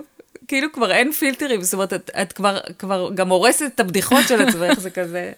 כאילו 0.48 0.72
כבר 0.74 0.92
אין 0.92 1.12
פילטרים, 1.12 1.62
זאת 1.62 1.74
אומרת, 1.74 1.94
את, 1.94 2.10
את 2.22 2.34
כבר, 2.34 2.60
כבר 2.80 3.10
גם 3.16 3.30
הורסת 3.30 3.72
את 3.76 3.80
הבדיחות 3.80 4.28
של 4.28 4.42
עצמך, 4.42 4.80
זה 4.80 4.90
כזה. 4.90 5.32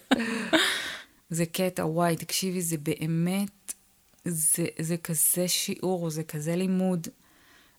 זה 1.30 1.46
קטע, 1.46 1.86
וואי, 1.86 2.16
תקשיבי, 2.16 2.62
זה 2.62 2.76
באמת, 2.78 3.72
זה, 4.24 4.66
זה 4.78 4.96
כזה 4.96 5.48
שיעור, 5.48 6.10
זה 6.10 6.22
כזה 6.22 6.56
לימוד. 6.56 7.06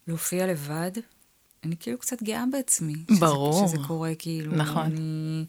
להופיע 0.08 0.48
לבד, 0.48 0.92
אני 1.64 1.76
כאילו 1.80 1.98
קצת 1.98 2.24
גאה 2.24 2.44
בעצמי. 2.52 2.94
שזה- 3.12 3.20
ברור. 3.20 3.68
שזה 3.68 3.78
קורה, 3.88 4.16
כאילו. 4.20 4.52
נכון. 4.56 4.84
אני 4.86 5.46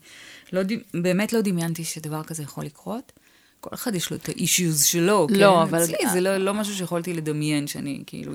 לא, 0.53 0.61
באמת 0.93 1.33
לא 1.33 1.41
דמיינתי 1.41 1.83
שדבר 1.83 2.23
כזה 2.23 2.43
יכול 2.43 2.65
לקרות. 2.65 3.11
כל 3.59 3.69
אחד 3.73 3.95
יש 3.95 4.11
לו 4.11 4.17
את 4.17 4.29
האישיוז 4.29 4.83
שלו, 4.85 5.27
כן? 5.29 5.35
לא, 5.35 5.63
אבל- 5.63 5.83
אצלי 5.83 6.09
זה 6.13 6.21
לא, 6.21 6.37
לא 6.37 6.53
משהו 6.53 6.75
שיכולתי 6.75 7.13
לדמיין, 7.13 7.67
שאני 7.67 8.03
כאילו 8.07 8.33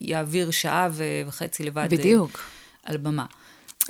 יעביר 0.00 0.50
שעה 0.50 0.88
וחצי 1.26 1.62
לבד. 1.62 1.82
אה, 1.92 1.98
בדיוק. 1.98 2.40
על 2.82 2.96
במה. 2.96 3.26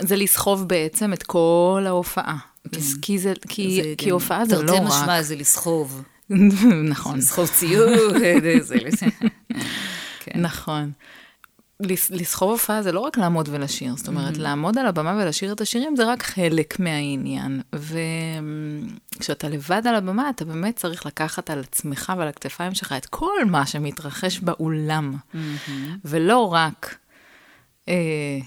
זה 0.00 0.16
לסחוב 0.16 0.68
בעצם 0.68 1.12
את 1.12 1.22
כל 1.22 1.84
ההופעה. 1.86 2.38
אז 2.76 2.94
כי, 3.02 3.18
זה, 3.18 3.32
כי, 3.48 3.82
זה 3.82 3.94
כי 3.98 4.06
גם 4.06 4.12
הופעה 4.12 4.44
זה 4.44 4.62
לא 4.62 4.66
תרתי 4.72 4.84
רק... 4.84 4.92
משמע 4.92 5.22
זה 5.22 5.36
לסחוב. 5.36 6.02
נכון, 6.90 7.18
לסחוב 7.18 7.48
ציוד, 7.48 7.88
זה- 8.60 8.74
כן. 10.20 10.40
נכון. 10.40 10.90
לס- 11.80 12.10
לסחוב 12.10 12.50
הופעה 12.50 12.82
זה 12.82 12.92
לא 12.92 13.00
רק 13.00 13.18
לעמוד 13.18 13.48
ולשיר, 13.52 13.96
זאת 13.96 14.08
אומרת, 14.08 14.36
לעמוד 14.36 14.78
על 14.78 14.86
הבמה 14.86 15.14
ולשיר 15.22 15.52
את 15.52 15.60
השירים 15.60 15.96
זה 15.96 16.04
רק 16.04 16.22
חלק 16.22 16.80
מהעניין. 16.80 17.60
וכשאתה 17.72 19.48
לבד 19.48 19.82
על 19.86 19.94
הבמה, 19.94 20.30
אתה 20.30 20.44
באמת 20.44 20.76
צריך 20.76 21.06
לקחת 21.06 21.50
על 21.50 21.60
עצמך 21.60 22.12
ועל 22.18 22.28
הכתפיים 22.28 22.74
שלך 22.74 22.92
את 22.96 23.06
כל 23.06 23.44
מה 23.46 23.66
שמתרחש 23.66 24.38
באולם, 24.40 25.14
ולא 26.04 26.52
רק 26.52 26.96
אה, 27.88 28.38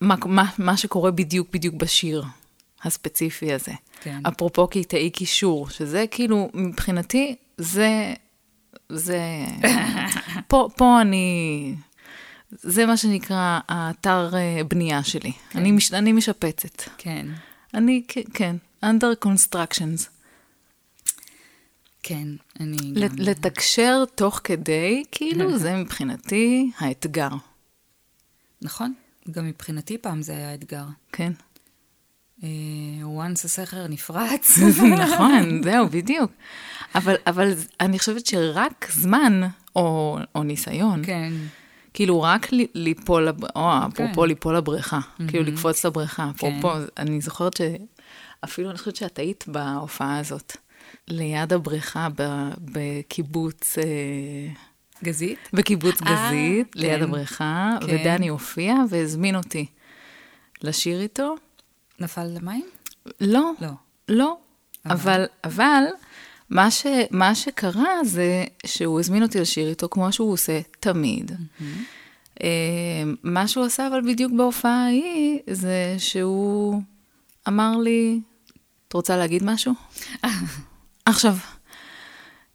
מה, 0.00 0.14
מה, 0.26 0.44
מה 0.58 0.76
שקורה 0.76 1.10
בדיוק 1.10 1.48
בדיוק 1.52 1.74
בשיר 1.74 2.24
הספציפי 2.82 3.52
הזה. 3.52 3.72
כן. 4.02 4.20
אפרופו 4.28 4.68
קטעי 4.68 5.10
קישור, 5.10 5.68
שזה 5.68 6.04
כאילו, 6.10 6.50
מבחינתי, 6.54 7.36
זה, 7.58 8.14
זה, 8.88 9.20
פה, 10.48 10.68
פה 10.76 11.00
אני, 11.00 11.74
זה 12.50 12.86
מה 12.86 12.96
שנקרא 12.96 13.58
האתר 13.68 14.30
אה, 14.36 14.60
בנייה 14.68 15.04
שלי. 15.04 15.32
כן. 15.50 15.58
אני, 15.58 15.72
מש, 15.72 15.92
אני 15.92 16.12
משפצת. 16.12 16.82
כן, 16.98 17.26
אני, 17.74 18.02
כן, 18.34 18.56
under 18.84 19.24
constructions. 19.26 20.08
כן, 22.02 22.28
אני 22.60 22.76
גם... 22.76 22.92
לת- 22.94 23.18
לתקשר 23.20 24.04
תוך 24.14 24.40
כדי, 24.44 25.04
כאילו, 25.12 25.58
זה 25.58 25.74
מבחינתי 25.76 26.70
האתגר, 26.78 27.28
נכון, 28.62 28.94
גם 29.30 29.46
מבחינתי 29.46 29.98
פעם 29.98 30.22
זה 30.22 30.32
היה 30.32 30.54
אתגר. 30.54 30.84
כן. 31.12 31.32
אה, 32.42 32.48
once 33.02 33.44
הסכר 33.44 33.86
נפרץ. 33.88 34.58
נכון, 35.04 35.62
זהו, 35.62 35.88
בדיוק. 35.88 36.30
אבל, 36.94 37.14
אבל 37.26 37.48
אני 37.80 37.98
חושבת 37.98 38.26
שרק 38.26 38.86
זמן, 38.92 39.40
או, 39.76 40.18
או 40.34 40.42
ניסיון, 40.42 41.04
כן, 41.04 41.32
כאילו 41.94 42.22
רק 42.22 42.52
ל- 42.52 42.64
ליפול, 42.74 43.28
או 43.56 43.70
אפרופו 43.86 44.20
כן. 44.22 44.28
ליפול 44.28 44.56
לבריכה, 44.56 44.98
כאילו 45.28 45.44
לקפוץ 45.44 45.86
לבריכה. 45.86 46.30
אפרופו, 46.36 46.70
כן. 46.70 46.84
אני 46.98 47.20
זוכרת 47.20 47.52
שאפילו 47.56 48.70
אני 48.70 48.78
חושבת 48.78 48.96
שאת 48.96 49.18
היית 49.18 49.44
בהופעה 49.48 50.18
הזאת, 50.18 50.56
ליד 51.08 51.52
הבריכה 51.52 52.08
ב- 52.16 52.50
בקיבוץ, 52.60 53.78
אה, 53.78 53.84
גזית? 55.04 55.38
בקיבוץ 55.52 56.02
אה, 56.02 56.06
גזית, 56.28 56.74
כן. 56.74 56.80
ליד 56.80 57.02
הבריכה, 57.02 57.76
כן. 57.80 57.86
ודני 57.94 58.28
הופיע 58.28 58.74
והזמין 58.90 59.36
אותי 59.36 59.66
לשיר 60.62 61.00
איתו. 61.00 61.34
נפל 62.00 62.24
למים? 62.24 62.66
לא, 63.20 63.50
לא. 63.60 63.70
לא, 64.08 64.36
אבל, 64.86 65.24
אבל 65.44 65.84
מה, 66.50 66.70
ש, 66.70 66.86
מה 67.10 67.34
שקרה 67.34 68.04
זה 68.04 68.44
שהוא 68.66 69.00
הזמין 69.00 69.22
אותי 69.22 69.40
לשיר 69.40 69.68
איתו 69.68 69.88
כמו 69.88 70.12
שהוא 70.12 70.32
עושה 70.32 70.60
תמיד. 70.80 71.32
אה, 72.42 72.48
מה 73.22 73.48
שהוא 73.48 73.64
עשה 73.64 73.86
אבל 73.86 74.00
בדיוק 74.00 74.32
בהופעה 74.32 74.84
ההיא, 74.84 75.38
זה 75.50 75.94
שהוא 75.98 76.82
אמר 77.48 77.76
לי, 77.76 78.20
את 78.88 78.92
רוצה 78.92 79.16
להגיד 79.16 79.44
משהו? 79.44 79.72
עכשיו, 81.06 81.36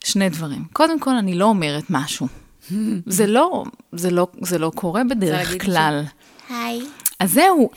שני 0.03 0.29
דברים. 0.29 0.65
קודם 0.73 0.99
כל, 0.99 1.15
אני 1.15 1.33
לא 1.33 1.45
אומרת 1.45 1.83
משהו. 1.89 2.27
זה 3.05 3.27
לא, 3.27 3.63
זה 3.91 4.11
לא, 4.11 4.27
זה 4.41 4.57
לא 4.57 4.71
קורה 4.75 5.03
בדרך 5.03 5.63
כלל. 5.63 6.03
היי. 6.49 6.81
אז 7.19 7.31
זהו. 7.33 7.69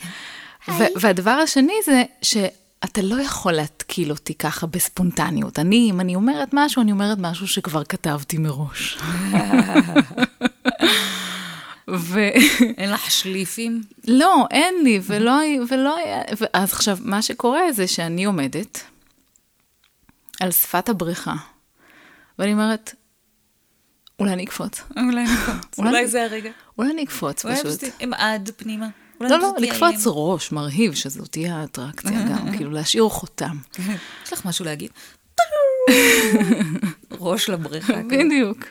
והדבר 1.01 1.31
השני 1.31 1.73
זה 1.85 2.03
שאתה 2.21 3.01
לא 3.01 3.21
יכול 3.21 3.51
להתקיל 3.53 4.11
אותי 4.11 4.33
ככה 4.33 4.67
בספונטניות. 4.67 5.59
אני, 5.59 5.87
אם 5.91 5.99
אני 5.99 6.15
אומרת 6.15 6.49
משהו, 6.53 6.81
אני 6.81 6.91
אומרת 6.91 7.17
משהו 7.21 7.47
שכבר 7.47 7.83
כתבתי 7.83 8.37
מראש. 8.37 8.97
ו... 11.89 12.19
אין 12.77 12.91
לך 12.91 13.11
שליפים? 13.11 13.83
לא, 14.07 14.45
אין 14.51 14.75
לי, 14.83 14.99
ולא, 15.03 15.33
ולא 15.69 15.97
היה... 15.97 16.21
אז 16.53 16.73
עכשיו, 16.73 16.97
מה 17.01 17.21
שקורה 17.21 17.71
זה 17.71 17.87
שאני 17.87 18.25
עומדת 18.25 18.81
על 20.39 20.51
שפת 20.51 20.89
הבריכה, 20.89 21.33
ואני 22.39 22.53
אומרת, 22.53 22.95
אולי 24.19 24.33
אני 24.33 24.43
אקפוץ. 24.43 24.81
אולי 24.97 25.23
נקפוץ. 25.23 25.77
אולי- 25.79 25.89
אולי 25.89 26.07
זה 26.07 26.23
הרגע. 26.23 26.49
אולי 26.77 26.91
אני 26.91 27.03
אקפוץ 27.03 27.45
אולי 27.45 27.55
פשוט. 27.63 27.83
פשוט 27.83 27.93
עם 27.99 28.13
עד 28.13 28.49
פנימה. 28.57 28.87
לא, 29.21 29.39
לא, 29.39 29.53
לקפוץ. 29.59 30.03
ראש 30.05 30.51
מרהיב, 30.51 30.93
שזאת 30.93 31.31
תהיה 31.31 31.55
האטרקציה 31.55 32.25
גם, 32.29 32.51
כאילו 32.57 32.71
להשאיר 32.71 33.09
חותם. 33.09 33.57
יש 34.25 34.33
לך 34.33 34.45
משהו 34.45 34.65
להגיד? 34.65 34.89
ראש 37.11 37.49
לבריכה. 37.49 37.93
בדיוק. 38.07 38.65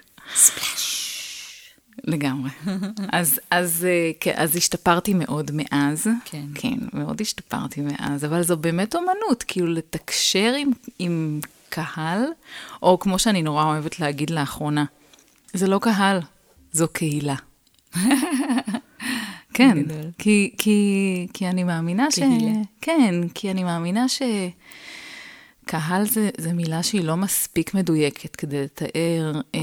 לגמרי. 2.04 2.50
אז, 3.12 3.40
אז, 3.50 3.84
אה, 3.84 4.10
כן, 4.20 4.32
אז 4.36 4.56
השתפרתי 4.56 5.14
מאוד 5.14 5.50
מאז. 5.54 6.06
כן. 6.24 6.46
כן, 6.54 6.78
מאוד 6.92 7.20
השתפרתי 7.20 7.80
מאז, 7.80 8.24
אבל 8.24 8.42
זו 8.42 8.56
באמת 8.56 8.94
אומנות, 8.94 9.44
כאילו 9.48 9.66
לתקשר 9.66 10.54
עם, 10.58 10.70
עם 10.98 11.40
קהל, 11.68 12.22
או 12.82 12.98
כמו 12.98 13.18
שאני 13.18 13.42
נורא 13.42 13.64
אוהבת 13.64 14.00
להגיד 14.00 14.30
לאחרונה, 14.30 14.84
זה 15.52 15.66
לא 15.66 15.78
קהל, 15.78 16.20
זו 16.72 16.88
קהילה. 16.88 17.34
כן. 19.54 19.78
כי, 20.18 20.54
כי, 20.58 21.26
כי 21.32 21.48
אני 21.48 21.64
מאמינה 21.64 22.10
ש... 22.10 22.18
קהילה. 22.18 22.52
כן, 22.80 23.28
כי 23.34 23.50
אני 23.50 23.64
מאמינה 23.64 24.08
ש... 24.08 24.22
קהל 25.64 26.06
זה, 26.06 26.30
זה 26.38 26.52
מילה 26.52 26.82
שהיא 26.82 27.04
לא 27.04 27.16
מספיק 27.16 27.74
מדויקת 27.74 28.36
כדי 28.36 28.62
לתאר 28.62 29.40
אה, 29.54 29.60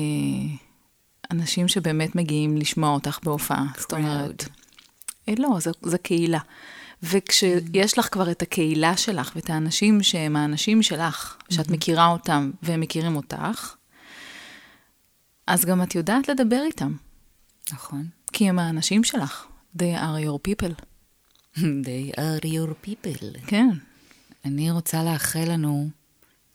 אנשים 1.32 1.67
שבאמת 1.67 2.15
מגיעים 2.15 2.58
לשמוע 2.58 2.89
אותך 2.89 3.19
בהופעה. 3.23 3.65
זאת 3.77 3.93
אומרת, 3.93 4.45
אה, 5.30 5.34
לא, 5.38 5.60
זו, 5.60 5.71
זו 5.82 5.97
קהילה. 6.01 6.39
וכשיש 7.04 7.97
לך 7.97 8.08
כבר 8.12 8.32
את 8.32 8.41
הקהילה 8.41 8.97
שלך 8.97 9.32
ואת 9.36 9.49
האנשים 9.49 10.04
שהם 10.04 10.36
האנשים 10.36 10.84
שלך, 10.84 11.38
שאת 11.49 11.71
מכירה 11.71 12.08
אותם 12.08 12.51
והם 12.63 12.80
מכירים 12.80 13.15
אותך, 13.15 13.75
אז 15.47 15.65
גם 15.65 15.84
את 15.84 15.95
יודעת 15.95 16.30
לדבר 16.30 16.62
איתם, 16.65 16.93
נכון. 17.73 18.06
כי 18.34 18.49
הם 18.49 18.60
האנשים 18.60 19.04
שלך. 19.04 19.45
They 19.78 19.96
are 19.96 20.20
your 20.26 20.40
people. 20.48 20.74
They 21.88 22.18
are 22.18 22.46
your 22.46 22.74
people. 22.88 23.40
כן. 23.48 23.70
אני 24.46 24.72
רוצה 24.72 25.04
לאחל 25.04 25.52
לנו 25.52 25.90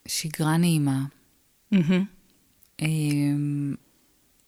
שגרה 0.08 0.56
נעימה, 0.56 1.04
מהמם. 1.72 2.04
אמ, 2.80 3.74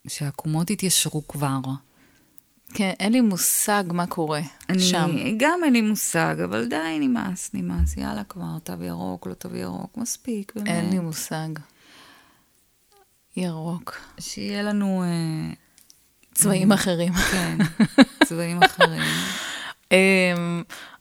שהעקומות 0.08 0.70
יתיישרו 0.70 1.28
כבר. 1.28 1.58
כן, 2.74 2.92
אין 3.00 3.12
לי 3.12 3.20
מושג 3.20 3.84
מה 3.86 4.06
קורה 4.06 4.40
אני, 4.68 4.82
שם. 4.82 5.10
גם 5.36 5.60
אין 5.64 5.72
לי 5.72 5.80
מושג, 5.80 6.36
אבל 6.44 6.68
די, 6.68 6.98
נמאס, 7.00 7.50
נמאס. 7.54 7.96
יאללה 7.96 8.24
כבר, 8.24 8.58
תו 8.64 8.72
ירוק, 8.84 9.26
לא 9.26 9.34
תו 9.34 9.56
ירוק, 9.56 9.96
מספיק, 9.96 10.52
באמת. 10.54 10.68
אין 10.68 10.90
לי 10.90 10.98
מושג. 10.98 11.48
ירוק. 13.36 13.98
שיהיה 14.20 14.62
לנו, 14.62 15.02
אה, 15.02 15.52
צבעים 16.42 16.72
אחרים. 16.72 17.12
כן, 17.12 17.58
צבעים 18.24 18.62
אחרים. 18.62 19.02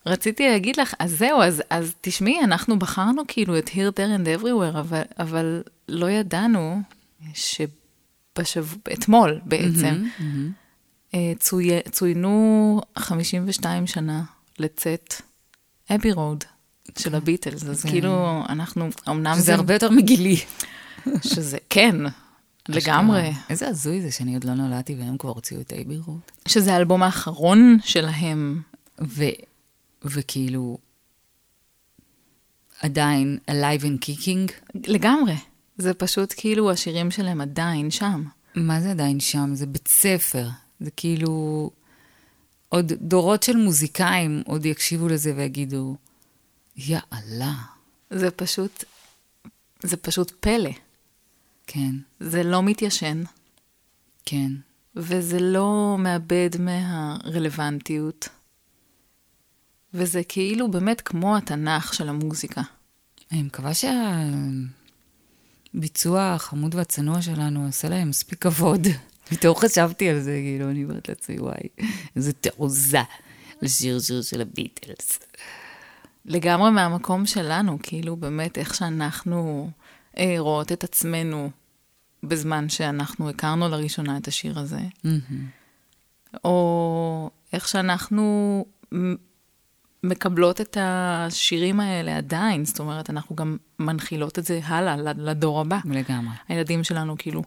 רציתי 0.06 0.50
להגיד 0.50 0.80
לך, 0.80 0.94
אז 1.00 1.12
זהו, 1.18 1.42
אז, 1.42 1.64
אז 1.70 1.94
תשמעי, 2.02 2.40
אנחנו 2.44 2.80
בחרנו 2.80 3.22
כאילו 3.28 3.58
את 3.58 3.70
Here, 3.70 4.00
There 4.00 4.20
and 4.20 4.42
Everywhere, 4.42 4.80
אבל, 4.80 5.02
אבל 5.20 5.62
לא 5.90 6.10
ידענו 6.10 6.82
שאתמול 7.34 9.40
בעצם, 9.46 10.04
אה, 11.14 11.34
צוי, 11.40 11.70
צוינו 11.92 12.82
52 12.98 13.88
שנה 13.88 14.24
לצאת 14.60 15.14
אבי 15.96 16.12
רוד 16.12 16.44
של 17.00 17.16
הביטלס, 17.16 17.64
אז 17.64 17.82
זה- 17.82 17.90
כאילו, 17.90 18.44
אנחנו, 18.50 18.90
אמנם 19.10 19.36
שזה 19.36 19.56
הרבה 19.56 19.74
יותר 19.74 19.90
מגילי. 19.92 20.38
שזה, 21.22 21.58
כן, 21.70 21.96
לגמרי. 22.70 23.32
איזה 23.50 23.68
הזוי 23.68 24.02
זה 24.02 24.12
שאני 24.12 24.34
עוד 24.34 24.44
לא 24.44 24.54
נולדתי 24.54 24.96
והם 24.96 25.18
כבר 25.18 25.30
הוציאו 25.30 25.62
את 25.62 25.74
אייבי 25.74 25.98
רוד. 25.98 26.20
שזה 26.48 26.74
האלבום 26.74 27.04
האחרון 27.04 27.78
שלהם. 27.84 28.62
ו, 29.02 29.24
וכאילו, 30.06 30.78
עדיין 32.82 33.38
alive 33.52 33.82
and 33.82 34.06
kicking. 34.06 34.52
לגמרי. 34.88 35.36
זה 35.78 35.94
פשוט 35.94 36.34
כאילו 36.38 36.72
השירים 36.72 37.12
שלהם 37.12 37.42
עדיין 37.42 37.92
שם. 37.92 38.24
מה 38.56 38.82
זה 38.82 38.92
עדיין 38.92 39.20
שם? 39.20 39.50
זה 39.54 39.66
בית 39.66 39.88
ספר. 39.88 40.48
זה 40.80 40.92
כאילו... 40.92 41.70
עוד 42.70 42.94
דורות 42.94 43.44
של 43.44 43.58
מוזיקאים 43.58 44.44
עוד 44.46 44.66
יקשיבו 44.66 45.08
לזה 45.08 45.34
ויגידו, 45.36 45.96
יאללה. 46.78 47.54
זה 48.10 48.32
פשוט, 48.32 48.84
זה 49.84 49.98
פשוט 49.98 50.32
פלא. 50.40 50.70
כן, 51.68 51.96
זה 52.20 52.44
לא 52.44 52.64
מתיישן, 52.64 53.24
כן. 54.26 54.52
וזה 54.96 55.40
לא 55.40 55.96
מאבד 56.00 56.50
מהרלוונטיות. 56.60 58.30
וזה 59.94 60.22
כאילו 60.24 60.72
באמת 60.72 61.02
כמו 61.02 61.38
התנ"ך 61.38 61.94
של 61.94 62.10
המוזיקה. 62.10 62.62
אני 63.32 63.44
מקווה 63.44 63.72
שהביצוע 65.74 66.34
החמוד 66.34 66.76
והצנוע 66.76 67.22
שלנו 67.22 67.66
עושה 67.66 67.90
להם 67.90 68.10
מספיק 68.10 68.42
כבוד. 68.42 68.88
פתאום 69.30 69.56
חשבתי 69.56 70.10
על 70.10 70.20
זה, 70.20 70.32
כאילו, 70.32 70.70
אני 70.70 70.84
אומרת 70.84 71.10
לעצמי, 71.10 71.40
וואי, 71.40 71.68
איזה 72.16 72.34
תעוזה 72.34 73.02
לשיר 73.62 74.00
שיר 74.00 74.22
של 74.22 74.42
הביטלס. 74.42 75.20
לגמרי 76.26 76.72
מהמקום 76.72 77.26
שלנו, 77.26 77.78
כאילו 77.84 78.16
באמת 78.16 78.58
איך 78.58 78.76
שאנחנו 78.76 79.72
רואות 80.38 80.72
את 80.72 80.84
עצמנו 80.84 81.50
בזמן 82.24 82.70
שאנחנו 82.70 83.30
הכרנו 83.30 83.70
לראשונה 83.70 84.18
את 84.18 84.28
השיר 84.28 84.60
הזה, 84.60 84.80
או 86.44 87.30
איך 87.54 87.68
שאנחנו 87.68 88.66
מקבלות 90.04 90.62
את 90.62 90.78
השירים 90.80 91.80
האלה 91.80 92.18
עדיין, 92.18 92.66
זאת 92.66 92.80
אומרת, 92.80 93.10
אנחנו 93.10 93.36
גם 93.36 93.58
מנחילות 93.80 94.40
את 94.40 94.46
זה 94.46 94.60
הלאה 94.64 94.96
לדור 95.18 95.62
הבא. 95.62 95.80
לגמרי. 95.86 96.34
הילדים 96.48 96.84
שלנו 96.84 97.16
כאילו 97.18 97.44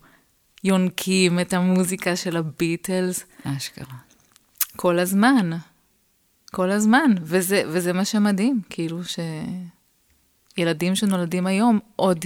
יונקים 0.65 1.41
את 1.41 1.53
המוזיקה 1.53 2.17
של 2.17 2.37
הביטלס 2.37 3.25
אשכרה. 3.45 3.97
כל 4.77 4.99
הזמן. 4.99 5.51
כל 6.53 6.71
הזמן, 6.71 7.11
וזה, 7.23 7.63
וזה 7.67 7.93
מה 7.93 8.05
שמדהים, 8.05 8.61
כאילו 8.71 9.01
שילדים 10.57 10.97
שנולדים 10.97 11.47
היום 11.47 11.79
עוד 11.97 12.19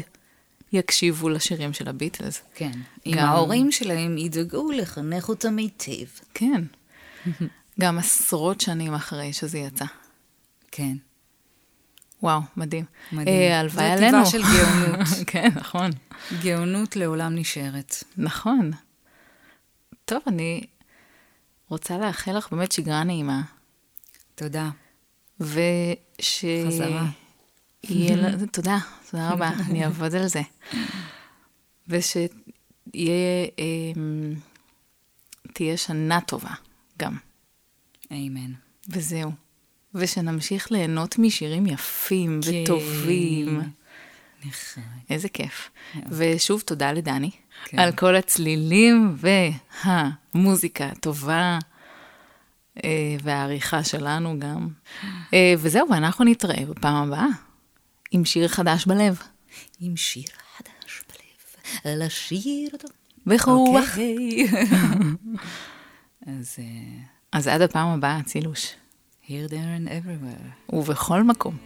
יקשיבו 0.74 1.28
לשירים 1.28 1.72
של 1.72 1.88
הביטלס. 1.88 2.42
כן. 2.54 2.70
גם- 2.72 2.80
אם 3.06 3.18
ההורים 3.18 3.72
שלהם 3.72 4.18
ידאגו 4.18 4.72
לחנך 4.72 5.28
אותם 5.28 5.56
היטב. 5.56 6.06
כן. 6.34 6.62
גם 7.80 7.98
עשרות 7.98 8.60
שנים 8.60 8.94
אחרי 8.94 9.32
שזה 9.32 9.58
יצא. 9.58 9.84
כן. 10.70 10.96
וואו, 12.22 12.40
מדהים. 12.56 12.84
מדהים. 13.12 13.28
אה, 13.40 13.60
הלוואי 13.60 13.86
זו 13.86 13.92
עלינו. 13.92 14.10
טבעה 14.18 14.26
של 14.26 14.42
גאונות. 14.42 15.08
כן, 15.26 15.48
נכון. 15.56 15.90
גאונות 16.42 16.96
לעולם 16.96 17.34
נשארת. 17.34 17.94
נכון. 18.16 18.70
טוב, 20.04 20.22
אני 20.26 20.60
רוצה 21.68 21.98
לאחל 21.98 22.36
לך 22.36 22.48
באמת 22.52 22.72
שגרה 22.72 23.04
נעימה, 23.04 23.42
תודה. 24.34 24.70
וש... 25.40 26.44
חזרה. 26.66 27.06
יהיה 27.90 28.16
לה... 28.22 28.46
תודה, 28.52 28.78
תודה 29.10 29.30
רבה, 29.30 29.50
אני 29.68 29.82
אעבוד 29.84 30.14
על 30.14 30.26
זה. 30.26 30.42
ושתהיה... 31.88 32.28
אמ, 33.58 34.34
שנה 35.76 36.20
טובה 36.20 36.54
גם, 36.98 37.16
אמן. 38.12 38.52
וזהו. 38.88 39.32
ושנמשיך 39.94 40.72
ליהנות 40.72 41.18
משירים 41.18 41.66
יפים 41.66 42.40
כן. 42.42 42.50
וטובים. 42.62 43.58
נכון. 43.58 44.82
איזה 45.10 45.28
כיף. 45.28 45.70
ושוב, 46.08 46.60
תודה 46.60 46.92
לדני 46.92 47.30
כן. 47.64 47.78
על 47.78 47.92
כל 47.92 48.16
הצלילים 48.16 49.16
והמוזיקה 49.16 50.86
הטובה, 50.86 51.58
אה, 52.84 53.16
והעריכה 53.22 53.84
שלנו 53.84 54.38
גם. 54.38 54.68
אה, 55.34 55.54
וזהו, 55.58 55.90
ואנחנו 55.90 56.24
נתראה 56.24 56.66
בפעם 56.66 56.94
הבאה 56.94 57.26
עם 58.10 58.24
שיר 58.24 58.48
חדש 58.48 58.86
בלב. 58.86 59.22
עם 59.80 59.96
שיר 59.96 60.24
חדש 60.56 61.02
בלב, 61.08 61.96
לשיר 62.02 62.68
אותו. 62.72 62.88
בכוח. 63.26 63.90
אוקיי. 63.90 64.46
אז 66.26 66.56
אה, 66.58 66.64
אז 67.32 67.46
עד 67.48 67.60
הפעם 67.60 67.88
הבאה, 67.88 68.20
צילוש. 68.24 68.74
here, 69.26 69.48
there 69.50 69.52
and 69.52 69.88
everywhere. 69.88 70.74
ובכל 70.76 71.22
מקום. 71.22 71.56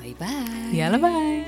ביי 0.00 0.14
ביי. 0.18 0.76
יאללה 0.76 0.98
ביי. 0.98 1.44